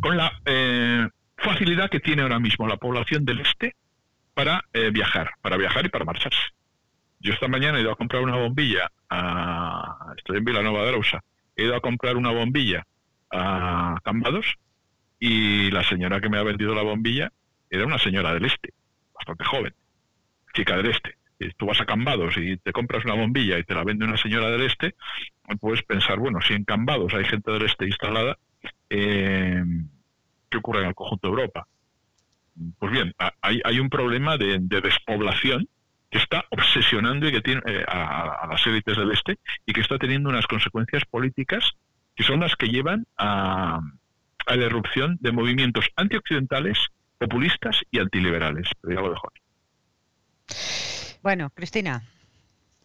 con 0.00 0.16
la 0.16 0.32
eh, 0.44 1.08
facilidad 1.36 1.90
que 1.90 2.00
tiene 2.00 2.22
ahora 2.22 2.38
mismo 2.38 2.66
la 2.66 2.76
población 2.76 3.24
del 3.24 3.40
este 3.40 3.74
para 4.34 4.64
eh, 4.72 4.90
viajar, 4.90 5.32
para 5.40 5.56
viajar 5.56 5.86
y 5.86 5.88
para 5.88 6.04
marcharse. 6.04 6.40
Yo 7.20 7.32
esta 7.32 7.48
mañana 7.48 7.78
he 7.78 7.82
ido 7.82 7.92
a 7.92 7.96
comprar 7.96 8.22
una 8.22 8.36
bombilla, 8.36 8.90
a, 9.10 10.14
estoy 10.16 10.38
en 10.38 10.44
Vilanova 10.44 10.82
de 10.82 10.88
Arousa, 10.88 11.22
he 11.60 11.64
ido 11.64 11.76
a 11.76 11.80
comprar 11.80 12.16
una 12.16 12.30
bombilla 12.30 12.86
a 13.30 13.98
Cambados 14.02 14.56
y 15.18 15.70
la 15.70 15.84
señora 15.84 16.20
que 16.20 16.30
me 16.30 16.38
ha 16.38 16.42
vendido 16.42 16.74
la 16.74 16.82
bombilla 16.82 17.30
era 17.68 17.84
una 17.84 17.98
señora 17.98 18.32
del 18.32 18.46
este, 18.46 18.72
bastante 19.14 19.44
joven, 19.44 19.74
chica 20.54 20.76
del 20.76 20.86
este. 20.86 21.16
Y 21.38 21.50
tú 21.52 21.66
vas 21.66 21.80
a 21.80 21.86
Cambados 21.86 22.36
y 22.38 22.56
te 22.56 22.72
compras 22.72 23.04
una 23.04 23.14
bombilla 23.14 23.58
y 23.58 23.64
te 23.64 23.74
la 23.74 23.84
vende 23.84 24.06
una 24.06 24.16
señora 24.16 24.50
del 24.50 24.62
este, 24.62 24.94
puedes 25.60 25.82
pensar, 25.82 26.18
bueno, 26.18 26.40
si 26.40 26.54
en 26.54 26.64
Cambados 26.64 27.12
hay 27.12 27.24
gente 27.24 27.50
del 27.50 27.66
este 27.66 27.86
instalada, 27.86 28.38
eh, 28.88 29.62
¿qué 30.48 30.58
ocurre 30.58 30.80
en 30.80 30.88
el 30.88 30.94
conjunto 30.94 31.28
de 31.28 31.32
Europa? 31.32 31.66
Pues 32.78 32.92
bien, 32.92 33.14
hay, 33.42 33.78
un 33.78 33.88
problema 33.88 34.36
de 34.36 34.58
despoblación 34.60 35.68
que 36.10 36.18
está 36.18 36.44
obsesionando 36.50 37.28
y 37.28 37.32
que 37.32 37.40
tiene, 37.40 37.62
eh, 37.66 37.84
a, 37.86 38.46
las 38.50 38.66
élites 38.66 38.96
del 38.96 39.12
este 39.12 39.38
y 39.64 39.72
que 39.72 39.80
está 39.80 39.98
teniendo 39.98 40.28
unas 40.28 40.46
consecuencias 40.46 41.04
políticas 41.04 41.72
que 42.16 42.24
son 42.24 42.40
las 42.40 42.56
que 42.56 42.66
llevan 42.66 43.06
a, 43.16 43.80
la 44.46 44.64
erupción 44.64 45.16
de 45.20 45.30
movimientos 45.30 45.86
antioccidentales, 45.94 46.76
populistas 47.18 47.82
y 47.92 48.00
antiliberales. 48.00 48.68
Pero 48.80 48.94
ya 48.94 49.00
lo 49.00 49.10
dejo. 49.10 49.32
Bueno, 51.22 51.50
Cristina, 51.50 52.02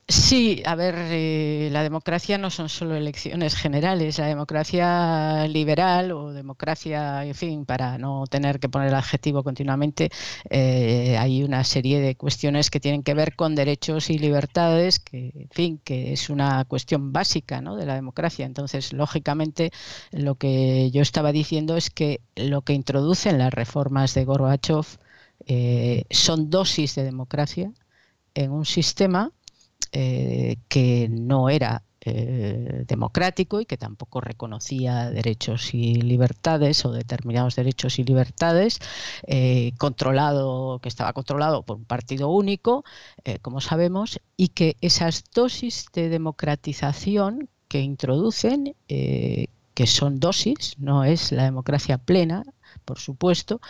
Sí, 0.08 0.62
a 0.68 0.76
ver, 0.76 0.94
eh, 0.98 1.70
la 1.72 1.82
democracia 1.82 2.38
no 2.38 2.52
son 2.52 2.70
solo 2.70 2.96
elecciones 2.96 3.56
generales, 3.56 4.20
la 4.20 4.28
democracia 4.28 5.48
liberal 5.48 6.12
o 6.12 6.32
democracia, 6.32 7.26
en 7.26 7.34
fin, 7.34 7.66
para 7.66 7.98
no 7.98 8.28
tener 8.28 8.60
que 8.60 8.70
poner 8.70 8.90
el 8.90 8.94
adjetivo 8.94 9.44
continuamente, 9.44 10.12
eh, 10.52 11.18
hay 11.18 11.42
una 11.44 11.64
serie 11.64 12.00
de 12.02 12.16
cuestiones 12.16 12.70
que 12.70 12.80
tienen 12.80 13.02
que 13.02 13.16
ver 13.16 13.36
con 13.36 13.56
derechos 13.56 14.12
y 14.12 14.20
libertades, 14.20 15.00
que, 15.00 15.32
en 15.34 15.50
fin, 15.50 15.82
que 15.84 16.14
es 16.14 16.30
una 16.30 16.66
cuestión 16.66 17.12
básica 17.12 17.60
¿no? 17.62 17.76
de 17.76 17.88
la 17.88 17.96
democracia. 17.96 18.46
Entonces, 18.46 18.94
lógicamente, 18.94 19.72
lo 20.12 20.36
que 20.36 20.92
yo 20.92 21.02
estaba 21.02 21.32
diciendo 21.32 21.78
es 21.78 21.90
que 21.90 22.22
lo 22.36 22.62
que 22.62 22.74
introducen 22.74 23.40
las 23.40 23.52
reformas 23.54 24.14
de 24.14 24.26
Gorbachev 24.26 24.86
eh, 25.48 26.04
son 26.12 26.52
dosis 26.52 26.94
de 26.94 27.04
democracia 27.04 27.72
en 28.36 28.52
un 28.52 28.66
sistema 28.66 29.32
eh, 29.98 30.58
que 30.68 31.08
no 31.10 31.50
era 31.50 31.82
eh, 32.02 32.84
democrático 32.86 33.62
y 33.62 33.66
que 33.66 33.78
tampoco 33.78 34.20
reconocía 34.20 35.10
derechos 35.10 35.74
y 35.74 35.96
libertades 35.96 36.84
o 36.84 36.92
determinados 36.92 37.56
derechos 37.56 37.98
y 37.98 38.04
libertades, 38.04 38.80
eh, 39.26 39.72
controlado, 39.78 40.80
que 40.80 40.90
estaba 40.90 41.14
controlado 41.14 41.64
por 41.64 41.78
un 41.78 41.86
partido 41.86 42.28
único, 42.28 42.84
como 43.42 43.62
sabemos, 43.62 44.20
y 44.36 44.50
que 44.50 44.76
esas 44.82 45.24
dosis 45.34 45.86
de 45.94 46.10
democratización 46.10 47.48
que 47.70 47.80
introducen, 47.80 48.76
que 48.88 49.88
son 49.88 50.20
dosis, 50.20 50.76
no 50.78 51.06
es 51.06 51.32
la 51.32 51.46
democracia 51.46 51.98
plena, 51.98 52.44
por 52.84 53.00
supuesto, 53.00 53.62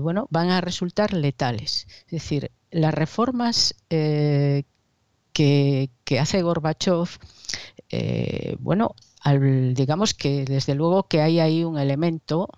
bueno, 0.00 0.28
van 0.30 0.50
a 0.50 0.60
resultar 0.60 1.12
letales. 1.12 1.88
Es 2.06 2.12
decir, 2.12 2.52
las 2.70 2.94
reformas 2.94 3.74
que, 5.36 6.18
hace 6.18 6.40
Gorbachev, 6.40 7.08
eh, 7.90 8.56
bueno, 8.58 8.94
digamos 9.74 10.14
que 10.14 10.44
desde 10.44 10.74
luego 10.74 11.08
que 11.08 11.20
hay 11.20 11.40
ahí 11.40 11.64
un 11.64 11.78
elemento 11.78 12.48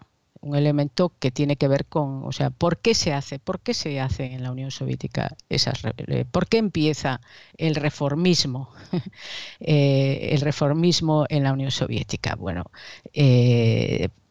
un 0.40 0.54
elemento 0.54 1.12
que 1.18 1.32
tiene 1.32 1.56
que 1.56 1.66
ver 1.66 1.86
con, 1.86 2.24
o 2.24 2.30
sea, 2.30 2.50
¿por 2.50 2.78
qué 2.78 2.94
se 2.94 3.12
hace? 3.12 3.40
¿Por 3.40 3.58
qué 3.58 3.74
se 3.74 3.98
hace 3.98 4.26
en 4.26 4.44
la 4.44 4.52
Unión 4.52 4.70
Soviética 4.70 5.36
esas? 5.48 5.80
Eh, 5.96 6.24
¿Por 6.30 6.46
qué 6.46 6.58
empieza 6.58 7.20
el 7.56 7.74
reformismo? 7.74 8.70
Eh, 9.60 10.28
el 10.32 10.40
reformismo 10.40 11.26
en 11.28 11.42
la 11.42 11.52
Unión 11.52 11.72
Soviética. 11.72 12.36
Bueno, 12.36 12.70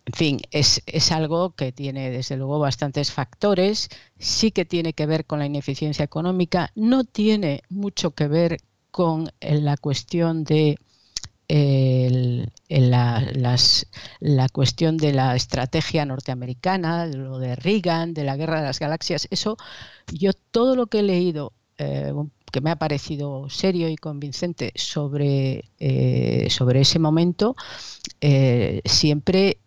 en 0.07 0.13
fin, 0.13 0.39
es, 0.51 0.81
es, 0.85 1.11
algo 1.11 1.51
que 1.51 1.73
tiene 1.73 2.09
desde 2.09 2.37
luego 2.37 2.59
bastantes 2.59 3.11
factores, 3.11 3.89
sí 4.17 4.51
que 4.51 4.63
tiene 4.63 4.93
que 4.93 5.05
ver 5.05 5.25
con 5.25 5.39
la 5.39 5.45
ineficiencia 5.45 6.05
económica, 6.05 6.71
no 6.75 7.03
tiene 7.03 7.61
mucho 7.67 8.11
que 8.11 8.29
ver 8.29 8.59
con 8.89 9.29
la 9.41 9.75
cuestión 9.75 10.45
de 10.45 10.77
la, 11.49 13.21
las, 13.33 13.87
la, 14.21 14.47
cuestión 14.47 14.95
de 14.95 15.11
la 15.11 15.35
estrategia 15.35 16.05
norteamericana, 16.05 17.05
lo 17.07 17.37
de 17.37 17.57
Reagan, 17.57 18.13
de 18.13 18.23
la 18.23 18.37
guerra 18.37 18.61
de 18.61 18.67
las 18.67 18.79
galaxias, 18.79 19.27
eso 19.29 19.57
yo 20.13 20.31
todo 20.51 20.77
lo 20.77 20.87
que 20.87 20.99
he 20.99 21.03
leído 21.03 21.51
eh, 21.79 22.13
que 22.51 22.61
me 22.61 22.71
ha 22.71 22.75
parecido 22.77 23.49
serio 23.49 23.89
y 23.89 23.95
convincente 23.97 24.71
sobre, 24.75 25.65
eh, 25.79 26.47
sobre 26.49 26.81
ese 26.81 26.99
momento, 26.99 27.55
eh, 28.21 28.81
siempre 28.85 29.59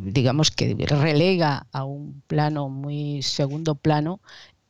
digamos 0.00 0.50
que 0.50 0.74
relega 0.74 1.66
a 1.72 1.84
un 1.84 2.22
plano 2.26 2.68
muy 2.68 3.22
segundo 3.22 3.74
plano 3.74 4.20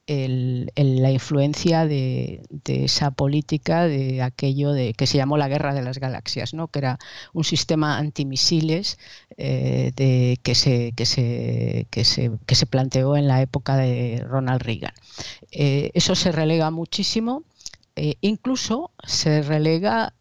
la 0.09 1.11
influencia 1.11 1.87
de, 1.87 2.43
esa 2.65 3.11
política, 3.11 3.87
de 3.87 4.23
aquello 4.23 4.73
de, 4.73 4.95
que 4.95 5.07
se 5.07 5.17
llamó 5.17 5.37
la 5.37 5.49
Guerra 5.49 5.75
de 5.75 5.83
las 5.83 5.99
Galaxias, 5.99 6.55
¿no? 6.55 6.69
que 6.69 6.79
era 6.79 6.99
un 7.33 7.43
sistema 7.43 7.99
antimisiles 7.99 8.99
eh, 9.37 10.37
que, 10.43 10.55
se, 10.55 12.67
planteó 12.71 13.17
en 13.17 13.27
la 13.27 13.43
época 13.43 13.77
de 13.77 14.25
Ronald 14.25 14.63
Reagan. 14.63 14.95
Eh, 15.51 15.91
eso 15.95 16.15
se 16.15 16.31
relega 16.31 16.71
muchísimo. 16.71 17.43
Eh, 17.99 18.17
incluso 18.21 18.91
se 19.05 19.41
relega 19.41 20.13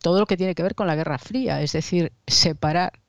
todo 0.00 0.20
lo 0.20 0.26
que 0.26 0.36
tiene 0.36 0.54
que 0.54 0.62
ver 0.62 0.76
con 0.76 0.86
la 0.86 0.94
Guerra 0.94 1.18
Fría, 1.18 1.60
es 1.60 1.72
decir, 1.72 2.12
separar 2.26 3.00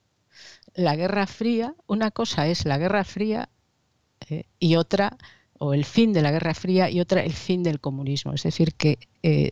la 0.74 0.96
Guerra 0.96 1.28
Fría, 1.28 1.76
una 1.86 2.10
cosa 2.10 2.48
es 2.48 2.64
la 2.64 2.78
Guerra 2.78 3.04
Fría 3.04 3.48
y 4.58 4.74
otra 4.74 5.16
o 5.58 5.74
el 5.74 5.84
fin 5.84 6.12
de 6.12 6.22
la 6.22 6.30
Guerra 6.30 6.54
Fría 6.54 6.90
y 6.90 7.00
otra 7.00 7.22
el 7.22 7.32
fin 7.32 7.62
del 7.62 7.80
comunismo. 7.80 8.32
Es 8.32 8.42
decir, 8.42 8.74
que 8.74 8.98
eh, 9.22 9.50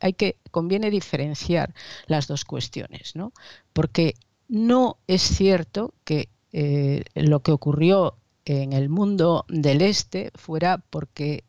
hay 0.00 0.12
que 0.12 0.36
conviene 0.50 0.90
diferenciar 0.90 1.74
las 2.06 2.26
dos 2.26 2.44
cuestiones, 2.44 3.14
¿no? 3.14 3.32
Porque 3.72 4.14
no 4.48 4.98
es 5.06 5.22
cierto 5.22 5.94
que 6.04 6.28
eh, 6.52 7.04
lo 7.14 7.40
que 7.40 7.52
ocurrió 7.52 8.16
en 8.44 8.72
el 8.72 8.88
mundo 8.88 9.44
del 9.48 9.82
este 9.82 10.32
fuera 10.34 10.82
porque 10.90 11.44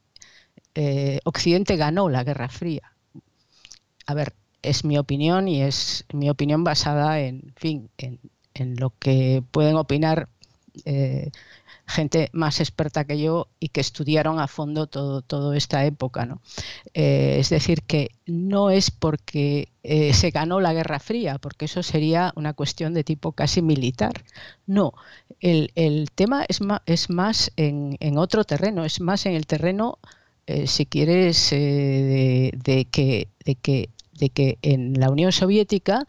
eh, 0.76 1.20
Occidente 1.26 1.76
ganó 1.76 2.10
la 2.10 2.24
Guerra 2.24 2.50
Fría. 2.50 2.94
A 4.06 4.14
ver, 4.14 4.34
es 4.62 4.86
mi 4.86 4.98
opinión 4.98 5.48
y 5.48 5.64
es 5.64 6.06
mi 6.14 6.30
opinión 6.30 6.64
basada 6.64 7.20
en, 7.20 7.54
fin, 7.56 7.90
en, 7.98 8.20
en 8.54 8.76
lo 8.76 8.94
que 9.00 9.44
pueden 9.52 9.76
opinar 9.76 10.30
gente 11.92 12.30
más 12.34 12.60
experta 12.60 13.06
que 13.06 13.20
yo 13.20 13.48
y 13.60 13.70
que 13.70 13.82
estudiaron 13.82 14.40
a 14.40 14.48
fondo 14.48 14.88
todo, 14.88 15.22
toda 15.22 15.56
esta 15.56 15.86
época. 15.86 16.26
¿no? 16.26 16.42
Eh, 16.94 17.38
es 17.40 17.50
decir, 17.50 17.84
que 17.84 18.12
no 18.26 18.72
es 18.72 18.90
porque 18.90 19.70
eh, 19.84 20.14
se 20.14 20.32
ganó 20.32 20.60
la 20.60 20.74
Guerra 20.74 21.00
Fría, 21.00 21.38
porque 21.38 21.66
eso 21.66 21.84
sería 21.84 22.34
una 22.36 22.54
cuestión 22.54 22.94
de 22.94 23.04
tipo 23.04 23.34
casi 23.34 23.62
militar. 23.62 24.24
No, 24.66 24.94
el, 25.40 26.10
tema 26.16 26.46
es 26.48 26.62
más, 26.62 26.82
es 26.86 27.10
más 27.10 27.52
en, 27.58 28.18
otro 28.18 28.44
terreno, 28.44 28.86
es 28.86 29.02
más 29.02 29.26
en 29.26 29.34
el 29.34 29.46
terreno, 29.46 30.00
eh, 30.48 30.68
si 30.68 30.86
quieres, 30.86 31.52
de, 31.52 32.88
que, 32.92 33.28
de, 33.46 33.56
que, 33.56 33.90
de 34.14 34.30
que 34.30 34.58
en 34.62 35.00
la 35.00 35.10
Unión 35.10 35.32
Soviética, 35.32 36.08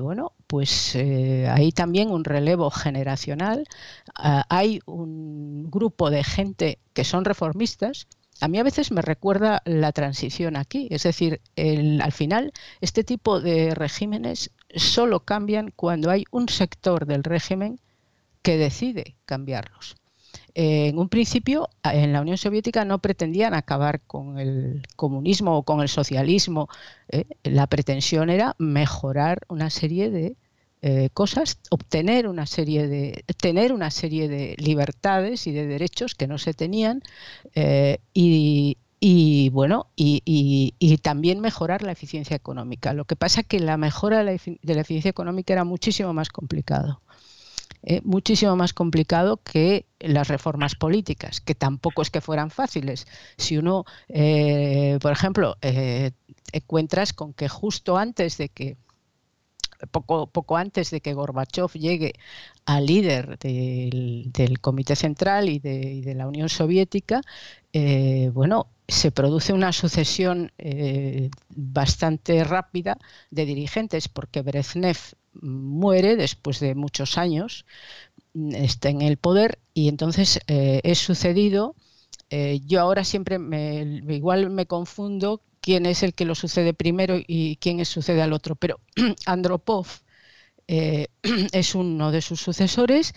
bueno, 0.00 0.32
pues 0.46 0.94
eh, 0.94 1.48
hay 1.48 1.72
también 1.72 2.10
un 2.10 2.24
relevo 2.24 2.70
generacional, 2.70 3.64
ah, 4.14 4.44
hay 4.48 4.80
un 4.86 5.70
grupo 5.70 6.10
de 6.10 6.24
gente 6.24 6.78
que 6.92 7.04
son 7.04 7.24
reformistas. 7.24 8.06
A 8.40 8.48
mí 8.48 8.58
a 8.58 8.62
veces 8.62 8.92
me 8.92 9.02
recuerda 9.02 9.62
la 9.64 9.92
transición 9.92 10.56
aquí, 10.56 10.88
es 10.90 11.04
decir, 11.04 11.40
al 11.56 12.12
final 12.12 12.52
este 12.82 13.02
tipo 13.02 13.40
de 13.40 13.74
regímenes 13.74 14.50
solo 14.74 15.20
cambian 15.20 15.72
cuando 15.74 16.10
hay 16.10 16.24
un 16.30 16.48
sector 16.50 17.06
del 17.06 17.24
régimen 17.24 17.80
que 18.42 18.58
decide 18.58 19.16
cambiarlos 19.24 19.96
en 20.58 20.98
un 20.98 21.10
principio 21.10 21.68
en 21.84 22.14
la 22.14 22.22
Unión 22.22 22.38
Soviética 22.38 22.86
no 22.86 22.98
pretendían 22.98 23.52
acabar 23.52 24.00
con 24.00 24.38
el 24.38 24.86
comunismo 24.96 25.58
o 25.58 25.64
con 25.64 25.82
el 25.82 25.90
socialismo. 25.90 26.70
¿eh? 27.10 27.24
la 27.44 27.66
pretensión 27.66 28.30
era 28.30 28.56
mejorar 28.58 29.42
una 29.48 29.68
serie 29.68 30.10
de 30.10 30.34
eh, 30.80 31.10
cosas, 31.12 31.58
obtener 31.68 32.26
una 32.26 32.46
serie 32.46 32.88
de, 32.88 33.22
tener 33.36 33.70
una 33.70 33.90
serie 33.90 34.28
de 34.28 34.56
libertades 34.58 35.46
y 35.46 35.52
de 35.52 35.66
derechos 35.66 36.14
que 36.14 36.26
no 36.26 36.38
se 36.38 36.54
tenían 36.54 37.02
eh, 37.54 37.98
y, 38.14 38.78
bueno, 39.50 39.88
y, 39.94 40.98
también 41.02 41.40
mejorar 41.40 41.82
la 41.82 41.92
eficiencia 41.92 42.34
económica. 42.34 42.94
Lo 42.94 43.04
que 43.04 43.14
pasa 43.14 43.42
es 43.42 43.46
que 43.46 43.60
la 43.60 43.76
mejora 43.76 44.24
de 44.24 44.74
la 44.74 44.80
eficiencia 44.80 45.10
económica 45.10 45.52
era 45.52 45.64
muchísimo 45.64 46.14
más 46.14 46.30
complicado. 46.30 47.02
Eh, 47.82 48.00
muchísimo 48.04 48.56
más 48.56 48.72
complicado 48.72 49.38
que 49.42 49.86
las 50.00 50.28
reformas 50.28 50.74
políticas, 50.74 51.40
que 51.40 51.54
tampoco 51.54 52.02
es 52.02 52.10
que 52.10 52.20
fueran 52.20 52.50
fáciles. 52.50 53.06
Si 53.36 53.56
uno, 53.56 53.84
eh, 54.08 54.98
por 55.00 55.12
ejemplo, 55.12 55.56
eh, 55.62 56.12
encuentras 56.52 57.12
con 57.12 57.32
que 57.32 57.48
justo 57.48 57.96
antes 57.96 58.38
de 58.38 58.48
que 58.48 58.76
poco, 59.90 60.26
poco 60.26 60.56
antes 60.56 60.90
de 60.90 61.00
que 61.00 61.14
Gorbachev 61.14 61.72
llegue 61.72 62.14
a 62.64 62.80
líder 62.80 63.38
del, 63.38 64.58
Comité 64.60 64.96
Central 64.96 65.48
y 65.48 65.58
de, 65.58 66.14
la 66.16 66.26
Unión 66.26 66.48
Soviética, 66.48 67.22
bueno, 68.32 68.68
se 68.88 69.10
produce 69.12 69.52
una 69.52 69.72
sucesión 69.72 70.50
bastante 71.50 72.42
rápida 72.44 72.98
de 73.30 73.44
dirigentes, 73.44 74.08
porque 74.08 74.42
Brezhnev 74.42 74.96
muere 75.42 76.16
después 76.16 76.60
de 76.60 76.74
muchos 76.74 77.18
años, 77.18 77.66
está 78.52 78.88
en 78.88 79.02
el 79.02 79.16
poder 79.16 79.58
y 79.74 79.88
entonces 79.88 80.40
eh, 80.46 80.80
es 80.84 80.98
sucedido. 80.98 81.74
Eh, 82.30 82.60
yo 82.66 82.80
ahora 82.80 83.04
siempre 83.04 83.38
me, 83.38 84.02
igual 84.08 84.50
me 84.50 84.66
confundo 84.66 85.40
quién 85.66 85.84
es 85.84 86.04
el 86.04 86.14
que 86.14 86.24
lo 86.24 86.36
sucede 86.36 86.74
primero 86.74 87.16
y 87.18 87.56
quién 87.56 87.80
es, 87.80 87.88
sucede 87.88 88.22
al 88.22 88.32
otro, 88.32 88.54
pero 88.54 88.78
Andropov 89.26 89.88
eh, 90.68 91.08
es 91.52 91.74
uno 91.74 92.12
de 92.12 92.22
sus 92.22 92.40
sucesores, 92.40 93.12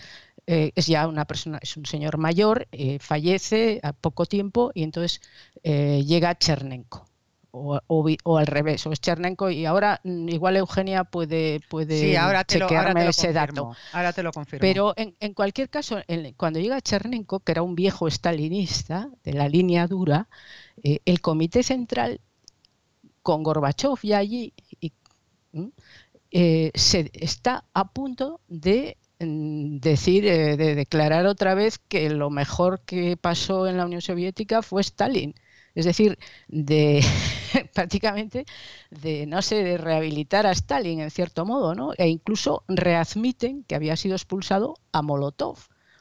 es 0.46 0.86
ya 0.88 1.06
una 1.06 1.26
persona, 1.26 1.60
es 1.62 1.76
un 1.76 1.86
señor 1.86 2.18
mayor, 2.18 2.66
fallece 2.98 3.78
a 3.84 3.92
poco 3.92 4.26
tiempo 4.26 4.72
y 4.74 4.82
entonces 4.82 5.20
llega 5.62 6.36
Chernenko 6.36 7.06
o, 7.52 8.38
al 8.38 8.46
revés, 8.46 8.86
o 8.86 8.92
es 8.92 9.00
Chernenko 9.00 9.50
y 9.50 9.66
ahora 9.66 10.00
mm, 10.04 10.28
igual 10.28 10.56
Eugenia 10.56 11.04
puede, 11.04 11.60
puede 11.68 12.16
chequearme 12.46 13.08
ese 13.08 13.32
dato. 13.32 13.74
Ahora 13.92 14.12
te 14.12 14.22
lo 14.22 14.32
confirmo. 14.32 14.60
Pero 14.60 14.94
en, 14.96 15.34
cualquier 15.34 15.68
caso, 15.68 16.00
cuando 16.36 16.60
llega 16.60 16.80
Chernenko, 16.80 17.40
que 17.40 17.52
era 17.52 17.62
un 17.62 17.74
viejo 17.74 18.08
estalinista 18.08 19.08
de 19.24 19.32
la 19.32 19.48
línea 19.48 19.86
dura, 19.86 20.28
eh, 20.82 21.00
el 21.04 21.20
Comité 21.20 21.62
Central 21.62 22.20
con 23.22 23.42
Gorbachev 23.42 23.98
ya 24.02 24.18
allí 24.18 24.52
eh, 26.30 26.70
se 26.74 27.10
está 27.14 27.64
a 27.74 27.92
punto 27.92 28.40
de 28.48 28.96
mm, 29.18 29.78
decir, 29.78 30.26
eh, 30.26 30.56
de 30.56 30.74
declarar 30.74 31.26
otra 31.26 31.54
vez 31.54 31.78
que 31.78 32.10
lo 32.10 32.30
mejor 32.30 32.80
que 32.82 33.16
pasó 33.16 33.66
en 33.66 33.76
la 33.76 33.86
Unión 33.86 34.00
Soviética 34.00 34.62
fue 34.62 34.82
Stalin 34.82 35.34
es 35.74 35.84
decir, 35.84 36.18
de 36.48 37.02
prácticamente 37.74 38.44
de, 38.90 39.26
no 39.26 39.42
sé, 39.42 39.62
de 39.62 39.78
rehabilitar 39.78 40.46
a 40.46 40.52
Stalin 40.52 41.00
en 41.00 41.10
cierto 41.10 41.44
modo, 41.46 41.74
¿no? 41.74 41.92
E 41.96 42.08
incluso 42.08 42.64
readmiten 42.68 43.64
que 43.64 43.74
había 43.74 43.96
sido 43.96 44.14
expulsado 44.14 44.74
a 44.92 45.02
Molotov. 45.02 45.58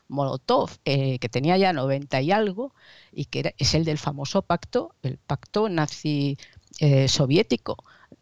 Molotov, 0.08 0.72
eh, 0.86 1.20
que 1.20 1.30
tenía 1.30 1.58
ya 1.58 1.72
90 1.72 2.22
y 2.22 2.32
algo, 2.32 2.74
y 3.12 3.26
que 3.26 3.54
es 3.58 3.76
el 3.76 3.86
del 3.86 4.00
famoso 4.00 4.42
pacto, 4.42 4.96
el 5.04 5.18
pacto 5.20 5.70
nazi 5.70 6.38
eh, 6.80 7.08
soviético 7.08 7.78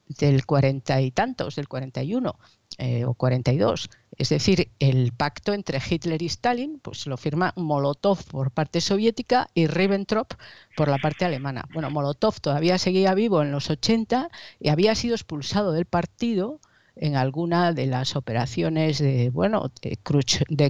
del 0.07 0.45
cuarenta 0.45 1.01
y 1.01 1.11
tantos, 1.11 1.55
del 1.55 1.67
41 1.67 2.39
eh, 2.77 3.05
o 3.05 3.13
42. 3.13 3.89
Es 4.17 4.29
decir, 4.29 4.69
el 4.79 5.11
pacto 5.11 5.53
entre 5.53 5.79
Hitler 5.79 6.21
y 6.21 6.27
Stalin 6.27 6.79
pues 6.79 7.05
lo 7.07 7.17
firma 7.17 7.53
Molotov 7.55 8.23
por 8.25 8.51
parte 8.51 8.81
soviética 8.81 9.49
y 9.53 9.67
Ribbentrop 9.67 10.33
por 10.75 10.87
la 10.87 10.97
parte 10.97 11.25
alemana. 11.25 11.65
Bueno, 11.73 11.89
Molotov 11.89 12.39
todavía 12.39 12.77
seguía 12.77 13.13
vivo 13.13 13.41
en 13.41 13.51
los 13.51 13.69
80 13.69 14.29
y 14.59 14.69
había 14.69 14.95
sido 14.95 15.15
expulsado 15.15 15.71
del 15.71 15.85
partido 15.85 16.59
en 16.95 17.15
alguna 17.15 17.73
de 17.73 17.85
las 17.85 18.15
operaciones 18.15 18.97
de, 18.99 19.29
bueno, 19.29 19.71
de, 19.81 19.97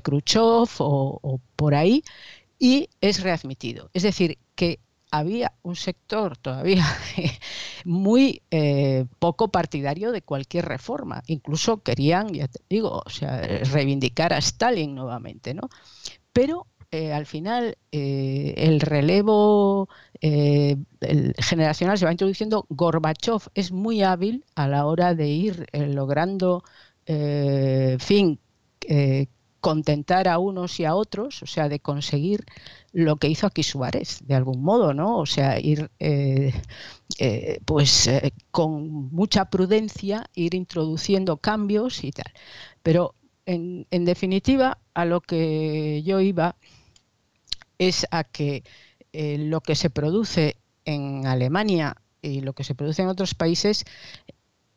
Khrushchev 0.02 0.70
o, 0.80 1.42
por 1.56 1.76
ahí 1.76 2.04
y 2.60 2.90
es 3.02 3.22
readmitido. 3.22 3.90
Es 3.94 4.04
decir, 4.04 4.38
que 4.56 4.80
había 5.12 5.54
un 5.64 5.76
sector 5.76 6.38
todavía 6.38 6.86
muy 7.86 8.42
eh, 8.52 9.06
poco 9.20 9.50
partidario 9.50 10.12
de 10.12 10.22
cualquier 10.22 10.66
reforma. 10.66 11.24
Incluso 11.28 11.82
querían, 11.82 12.30
ya 12.34 12.48
te 12.48 12.62
digo, 12.70 13.04
o 13.06 13.10
sea, 13.10 13.42
reivindicar 13.72 14.34
a 14.34 14.38
Stalin 14.40 14.96
nuevamente, 14.96 15.54
¿no? 15.54 15.70
Pero 16.34 16.68
eh, 16.92 17.14
al 17.14 17.26
final 17.26 17.78
eh, 17.92 18.54
el 18.58 18.80
relevo 18.80 19.90
generacional 20.22 21.98
se 21.98 22.06
va 22.06 22.12
introduciendo. 22.12 22.66
Gorbachev 22.70 23.50
es 23.54 23.72
muy 23.72 24.04
hábil 24.04 24.46
a 24.56 24.68
la 24.68 24.86
hora 24.86 25.14
de 25.14 25.28
ir 25.28 25.68
logrando, 25.74 26.64
fin, 28.00 28.40
contentar 29.68 30.30
a 30.30 30.40
unos 30.40 30.80
y 30.80 30.86
a 30.86 30.96
otros, 30.96 31.44
o 31.44 31.46
sea, 31.46 31.68
de 31.68 31.82
conseguir 31.82 32.46
lo 32.94 33.18
que 33.18 33.28
hizo 33.28 33.46
aquí 33.46 33.64
Suárez, 33.64 34.20
de 34.24 34.34
algún 34.34 34.64
modo, 34.64 34.94
¿no? 34.94 35.18
O 35.18 35.26
sea, 35.26 35.60
ir, 35.60 35.92
eh, 36.00 36.54
eh, 37.20 37.60
pues, 37.66 38.08
eh, 38.08 38.32
con 38.50 39.12
mucha 39.12 39.50
prudencia, 39.50 40.30
ir 40.36 40.56
introduciendo 40.56 41.36
cambios 41.36 42.06
y 42.06 42.14
tal. 42.14 42.32
Pero, 42.82 43.14
en, 43.46 43.86
en, 43.92 44.06
definitiva, 44.06 44.78
a 44.94 45.04
lo 45.04 45.20
que 45.20 46.02
yo 46.06 46.22
iba 46.22 46.56
es 47.78 48.08
a 48.12 48.24
que 48.24 48.64
lo 49.12 49.60
que 49.60 49.76
se 49.76 49.90
produce 49.90 50.56
en 50.86 51.28
Alemania 51.28 51.98
y 52.22 52.40
lo 52.40 52.54
que 52.54 52.64
se 52.64 52.74
produce 52.74 53.02
en 53.02 53.10
otros 53.10 53.34
países 53.34 53.84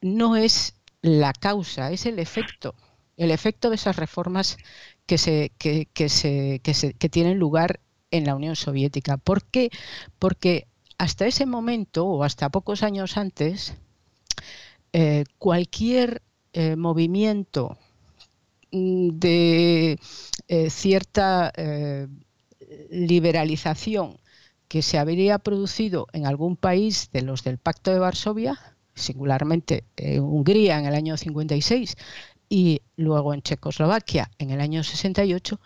no 0.00 0.34
es 0.34 0.74
la 1.00 1.32
causa, 1.32 1.92
es 1.92 2.06
el 2.06 2.18
efecto 2.18 2.74
el 3.20 3.30
efecto 3.30 3.68
de 3.68 3.76
esas 3.76 3.96
reformas 3.96 4.56
que, 5.04 5.18
se, 5.18 5.52
que, 5.58 6.08
se, 6.08 6.60
que, 6.62 7.08
tienen 7.10 7.38
lugar 7.38 7.80
en 8.10 8.24
la 8.24 8.34
Unión 8.34 8.56
Soviética. 8.56 9.18
¿Por 9.18 9.44
qué? 9.44 9.68
Porque 10.18 10.66
hasta 10.96 11.26
ese 11.26 11.44
momento 11.44 12.06
o 12.06 12.24
hasta 12.24 12.48
pocos 12.48 12.82
años 12.82 13.18
antes, 13.18 13.74
eh, 14.94 15.24
cualquier 15.36 16.22
eh, 16.54 16.76
movimiento 16.76 17.76
mm, 18.72 19.10
de 19.10 19.98
eh, 20.48 20.70
cierta 20.70 21.52
liberalización 22.90 24.16
que 24.66 24.80
se 24.80 24.96
habría 24.96 25.38
producido 25.38 26.06
en 26.14 26.24
algún 26.24 26.56
país 26.56 27.10
de 27.12 27.20
los 27.20 27.44
del 27.44 27.58
Pacto 27.58 27.90
de 27.90 27.98
Varsovia, 27.98 28.58
singularmente 28.94 29.84
en 29.96 30.22
Hungría 30.22 30.78
en 30.78 30.86
el 30.86 30.94
año 30.94 31.18
56 31.18 31.96
y 32.52 32.82
luego 32.96 33.32
en 33.32 33.42
Checoslovaquia 33.42 34.28
en 34.38 34.50
el 34.50 34.60
año 34.60 34.82
68, 34.82 35.60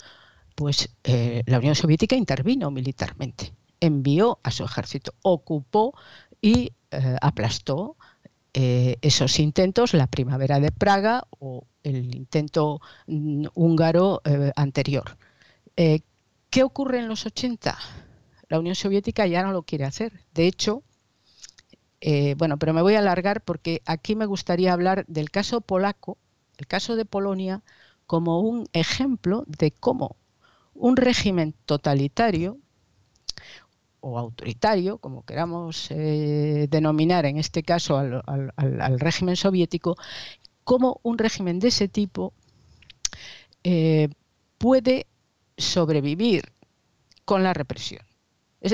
pues 0.54 0.90
eh, 1.02 1.42
la 1.46 1.58
Unión 1.58 1.74
Soviética 1.74 2.14
intervino 2.14 2.70
militarmente, 2.70 3.54
envió 3.80 4.38
a 4.42 4.50
su 4.50 4.64
ejército, 4.64 5.14
ocupó 5.22 5.94
y 6.42 6.72
eh, 6.90 7.16
aplastó 7.22 7.96
eh, 8.52 8.98
esos 9.00 9.40
intentos, 9.40 9.94
la 9.94 10.06
primavera 10.06 10.60
de 10.60 10.70
Praga 10.70 11.26
o 11.30 11.66
el 11.82 12.14
intento 12.14 12.80
mm, 13.06 13.46
húngaro 13.54 14.20
anterior. 14.54 15.16
¿Qué 15.74 16.62
ocurre 16.62 17.00
en 17.00 17.08
los 17.08 17.26
80? 17.26 17.76
La 18.48 18.60
Unión 18.60 18.76
Soviética 18.76 19.26
ya 19.26 19.42
no 19.42 19.52
lo 19.52 19.62
quiere 19.62 19.84
hacer. 19.86 20.12
De 20.34 20.46
hecho, 20.46 20.84
bueno, 22.36 22.58
pero 22.58 22.74
me 22.74 22.82
voy 22.82 22.94
a 22.94 23.00
alargar 23.00 23.42
porque 23.42 23.82
aquí 23.86 24.14
me 24.14 24.26
gustaría 24.26 24.72
hablar 24.72 25.04
del 25.08 25.30
caso 25.30 25.62
polaco 25.62 26.18
el 26.58 26.66
caso 26.66 26.96
de 26.96 27.04
Polonia 27.04 27.62
como 28.06 28.40
un 28.40 28.66
ejemplo 28.72 29.44
de 29.46 29.70
cómo 29.70 30.16
un 30.74 30.96
régimen 30.96 31.54
totalitario 31.64 32.58
o 34.00 34.18
autoritario, 34.18 34.98
como 34.98 35.24
queramos 35.24 35.90
eh, 35.90 36.66
denominar 36.70 37.24
en 37.24 37.38
este 37.38 37.62
caso 37.62 37.96
al, 37.96 38.98
régimen 38.98 39.36
soviético, 39.36 39.96
cómo 40.62 41.00
un 41.02 41.16
régimen 41.16 41.58
de 41.58 41.68
ese 41.68 41.88
tipo 41.88 42.34
eh, 43.62 44.10
puede 44.58 45.06
sobrevivir 45.56 46.52
con 47.24 47.42
la 47.42 47.54
represión 47.54 48.04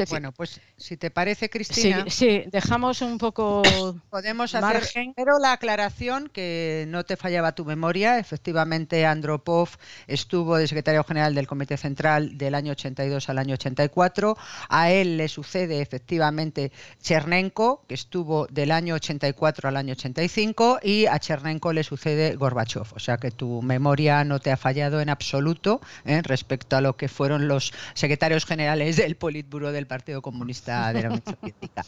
bueno, 0.09 0.33
pues 0.33 0.61
si 0.77 0.97
te 0.97 1.11
parece, 1.11 1.51
Cristina. 1.51 2.05
Sí, 2.09 2.45
dejamos 2.47 3.03
un 3.03 3.19
poco. 3.19 3.63
Podemos 4.11 4.55
hacer. 4.55 5.13
Pero 5.17 5.39
la 5.39 5.53
aclaración 5.53 6.29
que 6.29 6.85
no 6.89 7.05
te 7.05 7.17
fallaba 7.17 7.53
tu 7.53 7.65
memoria. 7.65 8.19
Efectivamente, 8.19 9.05
Andropov 9.05 9.71
estuvo 10.07 10.57
de 10.57 10.69
secretario 10.69 11.03
general 11.05 11.35
del 11.35 11.47
Comité 11.47 11.77
Central 11.77 12.39
del 12.39 12.55
año 12.55 12.73
82 12.73 13.29
al 13.29 13.39
año 13.39 13.55
84. 13.55 14.37
A 14.69 14.91
él 14.91 15.17
le 15.17 15.29
sucede 15.29 15.81
efectivamente 15.81 16.73
Chernenko, 17.03 17.85
que 17.89 17.95
estuvo 17.95 18.47
del 18.47 18.71
año 18.71 18.95
84 18.95 19.69
al 19.69 19.77
año 19.77 19.93
85. 19.93 20.81
Y 20.83 21.07
a 21.07 21.19
Chernenko 21.19 21.73
le 21.73 21.83
sucede 21.83 22.37
Gorbachev. 22.37 22.87
O 22.95 22.99
sea 22.99 23.17
que 23.17 23.31
tu 23.31 23.61
memoria 23.63 24.25
no 24.25 24.39
te 24.39 24.53
ha 24.53 24.57
fallado 24.57 25.01
en 25.01 25.09
absoluto 25.09 25.81
¿eh? 26.05 26.23
respecto 26.23 26.77
a 26.77 26.81
lo 26.81 26.97
que 26.97 27.09
fueron 27.09 27.49
los 27.49 27.73
secretarios 27.95 28.47
generales 28.47 28.97
del 28.97 29.17
Politburo 29.17 29.73
de 29.73 29.80
el 29.81 29.87
Partido 29.87 30.23
Comunista 30.23 30.93
de 30.93 31.03
la 31.03 31.09
Unión 31.09 31.23
Soviética. 31.25 31.85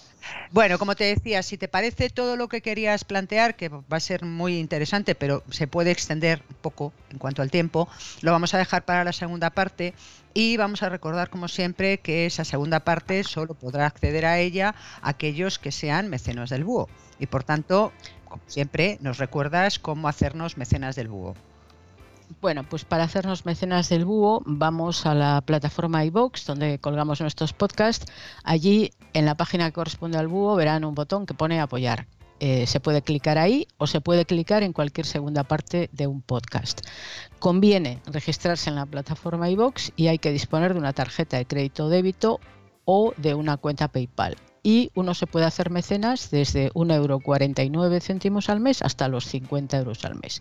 Bueno, 0.51 0.79
como 0.79 0.97
te 0.97 1.05
decía, 1.05 1.43
si 1.43 1.57
te 1.57 1.69
parece 1.69 2.11
todo 2.11 2.37
lo 2.37 2.49
que 2.49 2.61
querías 2.61 3.05
plantear, 3.05 3.55
que 3.55 3.69
va 3.69 3.83
a 3.89 4.01
ser 4.01 4.25
muy 4.25 4.59
interesante, 4.59 5.15
pero 5.15 5.45
se 5.51 5.67
puede 5.67 5.91
extender 5.91 6.43
un 6.51 6.57
poco 6.57 6.93
en 7.11 7.19
cuanto 7.19 7.43
al 7.43 7.51
tiempo, 7.51 7.89
lo 8.21 8.33
vamos 8.33 8.55
a 8.55 8.59
dejar 8.59 8.85
para 8.85 9.05
la 9.05 9.13
segunda 9.13 9.51
parte 9.51 9.95
y 10.35 10.57
vamos 10.57 10.83
a 10.83 10.89
recordar, 10.89 11.31
como 11.31 11.49
siempre, 11.49 11.99
que 11.99 12.27
esa 12.27 12.45
segunda 12.45 12.81
parte 12.81 13.23
solo 13.25 13.55
podrá 13.55 13.87
acceder 13.87 14.27
a 14.27 14.39
ella 14.39 14.75
aquellos 15.03 15.59
que 15.59 15.73
sean 15.73 16.09
mecenos 16.09 16.51
del 16.51 16.65
búho. 16.65 16.89
Y 17.19 17.27
por 17.27 17.45
tanto, 17.45 17.93
como 18.29 18.43
siempre, 18.47 18.99
nos 19.01 19.19
recuerdas 19.19 19.79
cómo 19.79 20.09
hacernos 20.09 20.57
mecenas 20.57 20.97
del 20.97 21.09
búho. 21.09 21.35
Bueno, 22.41 22.65
pues 22.69 22.85
para 22.85 23.05
hacernos 23.05 23.45
mecenas 23.45 23.89
del 23.89 24.05
búho 24.05 24.43
vamos 24.47 25.07
a 25.07 25.15
la 25.15 25.41
plataforma 25.41 26.05
iBox 26.05 26.47
donde 26.47 26.79
colgamos 26.79 27.21
nuestros 27.21 27.53
podcasts. 27.53 28.11
Allí 28.45 28.93
en 29.13 29.27
la 29.27 29.37
página 29.37 29.67
que 29.67 29.73
corresponde 29.73 30.19
al 30.19 30.29
búho 30.29 30.57
verán 30.57 30.85
un 30.85 30.95
botón 30.95 31.27
que 31.27 31.35
pone 31.35 31.61
apoyar. 31.61 32.07
Eh, 32.41 32.67
se 32.67 32.81
puede 32.81 33.03
clicar 33.03 33.39
ahí 33.39 33.69
o 33.79 33.87
se 33.87 34.01
puede 34.01 34.25
clicar 34.25 34.63
en 34.63 34.73
cualquier 34.73 35.07
segunda 35.07 35.45
parte 35.45 35.91
de 35.93 36.07
un 36.07 36.23
podcast. 36.23 36.81
Conviene 37.39 38.01
registrarse 38.07 38.71
en 38.71 38.77
la 38.77 38.87
plataforma 38.87 39.51
iBox 39.51 39.93
y 39.97 40.09
hay 40.09 40.19
que 40.19 40.33
disponer 40.33 40.73
de 40.75 40.81
una 40.81 40.93
tarjeta 40.93 41.37
de 41.37 41.47
crédito 41.47 41.87
o 41.87 41.89
débito 41.89 42.41
o 42.85 43.15
de 43.17 43.35
una 43.35 43.57
cuenta 43.59 43.89
PayPal 43.89 44.37
y 44.63 44.93
uno 44.95 45.15
se 45.15 45.27
puede 45.27 45.47
hacer 45.47 45.71
mecenas 45.71 46.31
desde 46.31 46.71
1,49 46.73 48.25
euro 48.25 48.41
al 48.47 48.61
mes 48.61 48.83
hasta 48.83 49.09
los 49.09 49.27
50 49.27 49.79
euros 49.79 50.05
al 50.05 50.15
mes. 50.15 50.41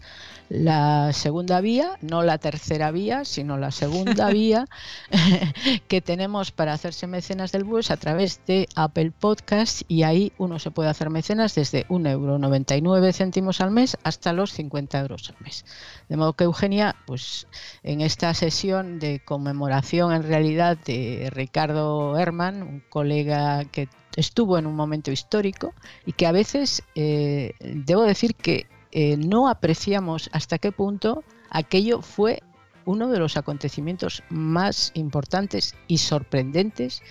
La 0.50 1.12
segunda 1.14 1.60
vía, 1.60 1.98
no 2.02 2.22
la 2.22 2.38
tercera 2.38 2.92
vía, 2.92 3.26
sino 3.26 3.58
la 3.58 3.72
segunda 3.72 4.30
vía 4.32 4.68
que 5.88 6.02
tenemos 6.02 6.52
para 6.52 6.74
hacerse 6.74 7.08
mecenas 7.08 7.52
del 7.52 7.64
bus 7.64 7.90
a 7.90 7.98
través 7.98 8.46
de 8.46 8.68
Apple 8.76 9.12
Podcast 9.12 9.82
y 9.88 10.04
ahí 10.04 10.34
uno 10.38 10.60
se 10.60 10.70
puede 10.70 10.90
hacer 10.90 11.10
mecenas 11.10 11.56
desde 11.56 11.88
1,99 11.88 13.38
euro 13.38 13.52
al 13.60 13.72
mes 13.72 13.98
hasta 14.04 14.34
los 14.34 14.52
50 14.52 15.00
euros 15.00 15.30
al 15.30 15.44
mes. 15.44 15.66
De 16.10 16.18
modo 16.18 16.34
que 16.34 16.44
Eugenia, 16.44 16.96
pues 17.08 17.48
en 17.82 18.02
esta 18.02 18.34
sesión 18.34 19.00
de 19.00 19.20
conmemoración 19.24 20.14
en 20.14 20.24
realidad 20.24 20.78
de 20.78 21.30
Ricardo 21.32 22.18
Herman, 22.18 22.62
un 22.62 22.84
colega 22.90 23.66
que 23.66 23.88
estuvo 24.16 24.58
en 24.58 24.66
un 24.66 24.76
momento 24.76 25.12
histórico 25.12 25.74
y 26.06 26.14
que 26.14 26.26
a 26.28 26.32
veces 26.32 26.84
eh, 26.96 27.54
debo 27.60 28.04
decir 28.04 28.36
que 28.36 28.68
eh, 28.92 29.18
no 29.18 29.48
apreciamos 29.48 30.30
hasta 30.34 30.58
qué 30.58 30.72
punto 30.72 31.24
aquello 31.50 32.02
fue 32.02 32.42
uno 32.86 33.10
de 33.10 33.20
los 33.20 33.38
acontecimientos 33.38 34.24
más 34.30 34.92
importantes 34.96 35.76
y 35.88 36.00
sorprendentes 36.00 37.02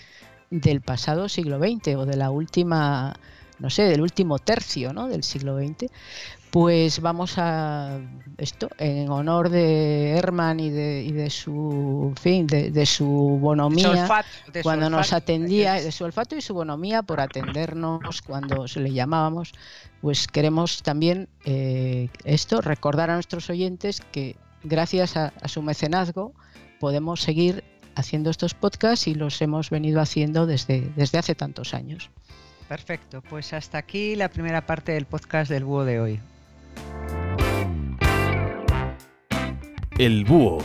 del 0.50 0.80
pasado 0.80 1.28
siglo 1.28 1.58
XX 1.58 1.94
o 1.96 2.06
de 2.06 2.16
la 2.16 2.30
última, 2.30 3.14
no 3.58 3.70
sé, 3.70 3.84
del 3.84 4.00
último 4.00 4.38
tercio 4.38 4.92
¿no? 4.92 5.08
del 5.08 5.22
siglo 5.22 5.56
XX, 5.58 5.90
pues 6.50 7.00
vamos 7.00 7.34
a 7.36 8.00
esto 8.38 8.68
en 8.78 9.08
honor 9.10 9.50
de 9.50 10.10
Herman 10.10 10.58
y 10.58 10.70
de, 10.70 11.02
y 11.02 11.12
de 11.12 11.30
su 11.30 12.12
fin 12.20 12.46
de, 12.46 12.86
su 12.86 13.06
bonomía 13.40 14.08
cuando 14.62 14.90
nos 14.90 15.12
atendía 15.12 15.74
de 15.74 15.92
su 15.92 16.04
olfato 16.04 16.36
y 16.36 16.40
su 16.40 16.54
bonomía 16.54 17.02
por 17.02 17.20
atendernos 17.20 18.22
cuando 18.22 18.66
se 18.66 18.80
le 18.80 18.92
llamábamos 18.92 19.52
pues 20.00 20.26
queremos 20.26 20.82
también 20.82 21.28
eh, 21.44 22.08
esto 22.24 22.60
recordar 22.60 23.10
a 23.10 23.14
nuestros 23.14 23.48
oyentes 23.50 24.00
que 24.12 24.36
gracias 24.64 25.16
a, 25.16 25.32
a 25.40 25.48
su 25.48 25.62
mecenazgo 25.62 26.32
podemos 26.80 27.20
seguir 27.20 27.62
haciendo 27.94 28.30
estos 28.30 28.54
podcasts 28.54 29.06
y 29.06 29.14
los 29.14 29.40
hemos 29.42 29.70
venido 29.70 30.00
haciendo 30.00 30.46
desde, 30.46 30.90
desde 30.96 31.18
hace 31.18 31.34
tantos 31.34 31.74
años. 31.74 32.10
Perfecto, 32.68 33.22
pues 33.22 33.52
hasta 33.52 33.78
aquí 33.78 34.14
la 34.16 34.28
primera 34.28 34.64
parte 34.66 34.92
del 34.92 35.04
podcast 35.04 35.50
del 35.50 35.64
búho 35.64 35.84
de 35.84 36.00
hoy. 36.00 36.20
El 39.98 40.24
Búho. 40.24 40.58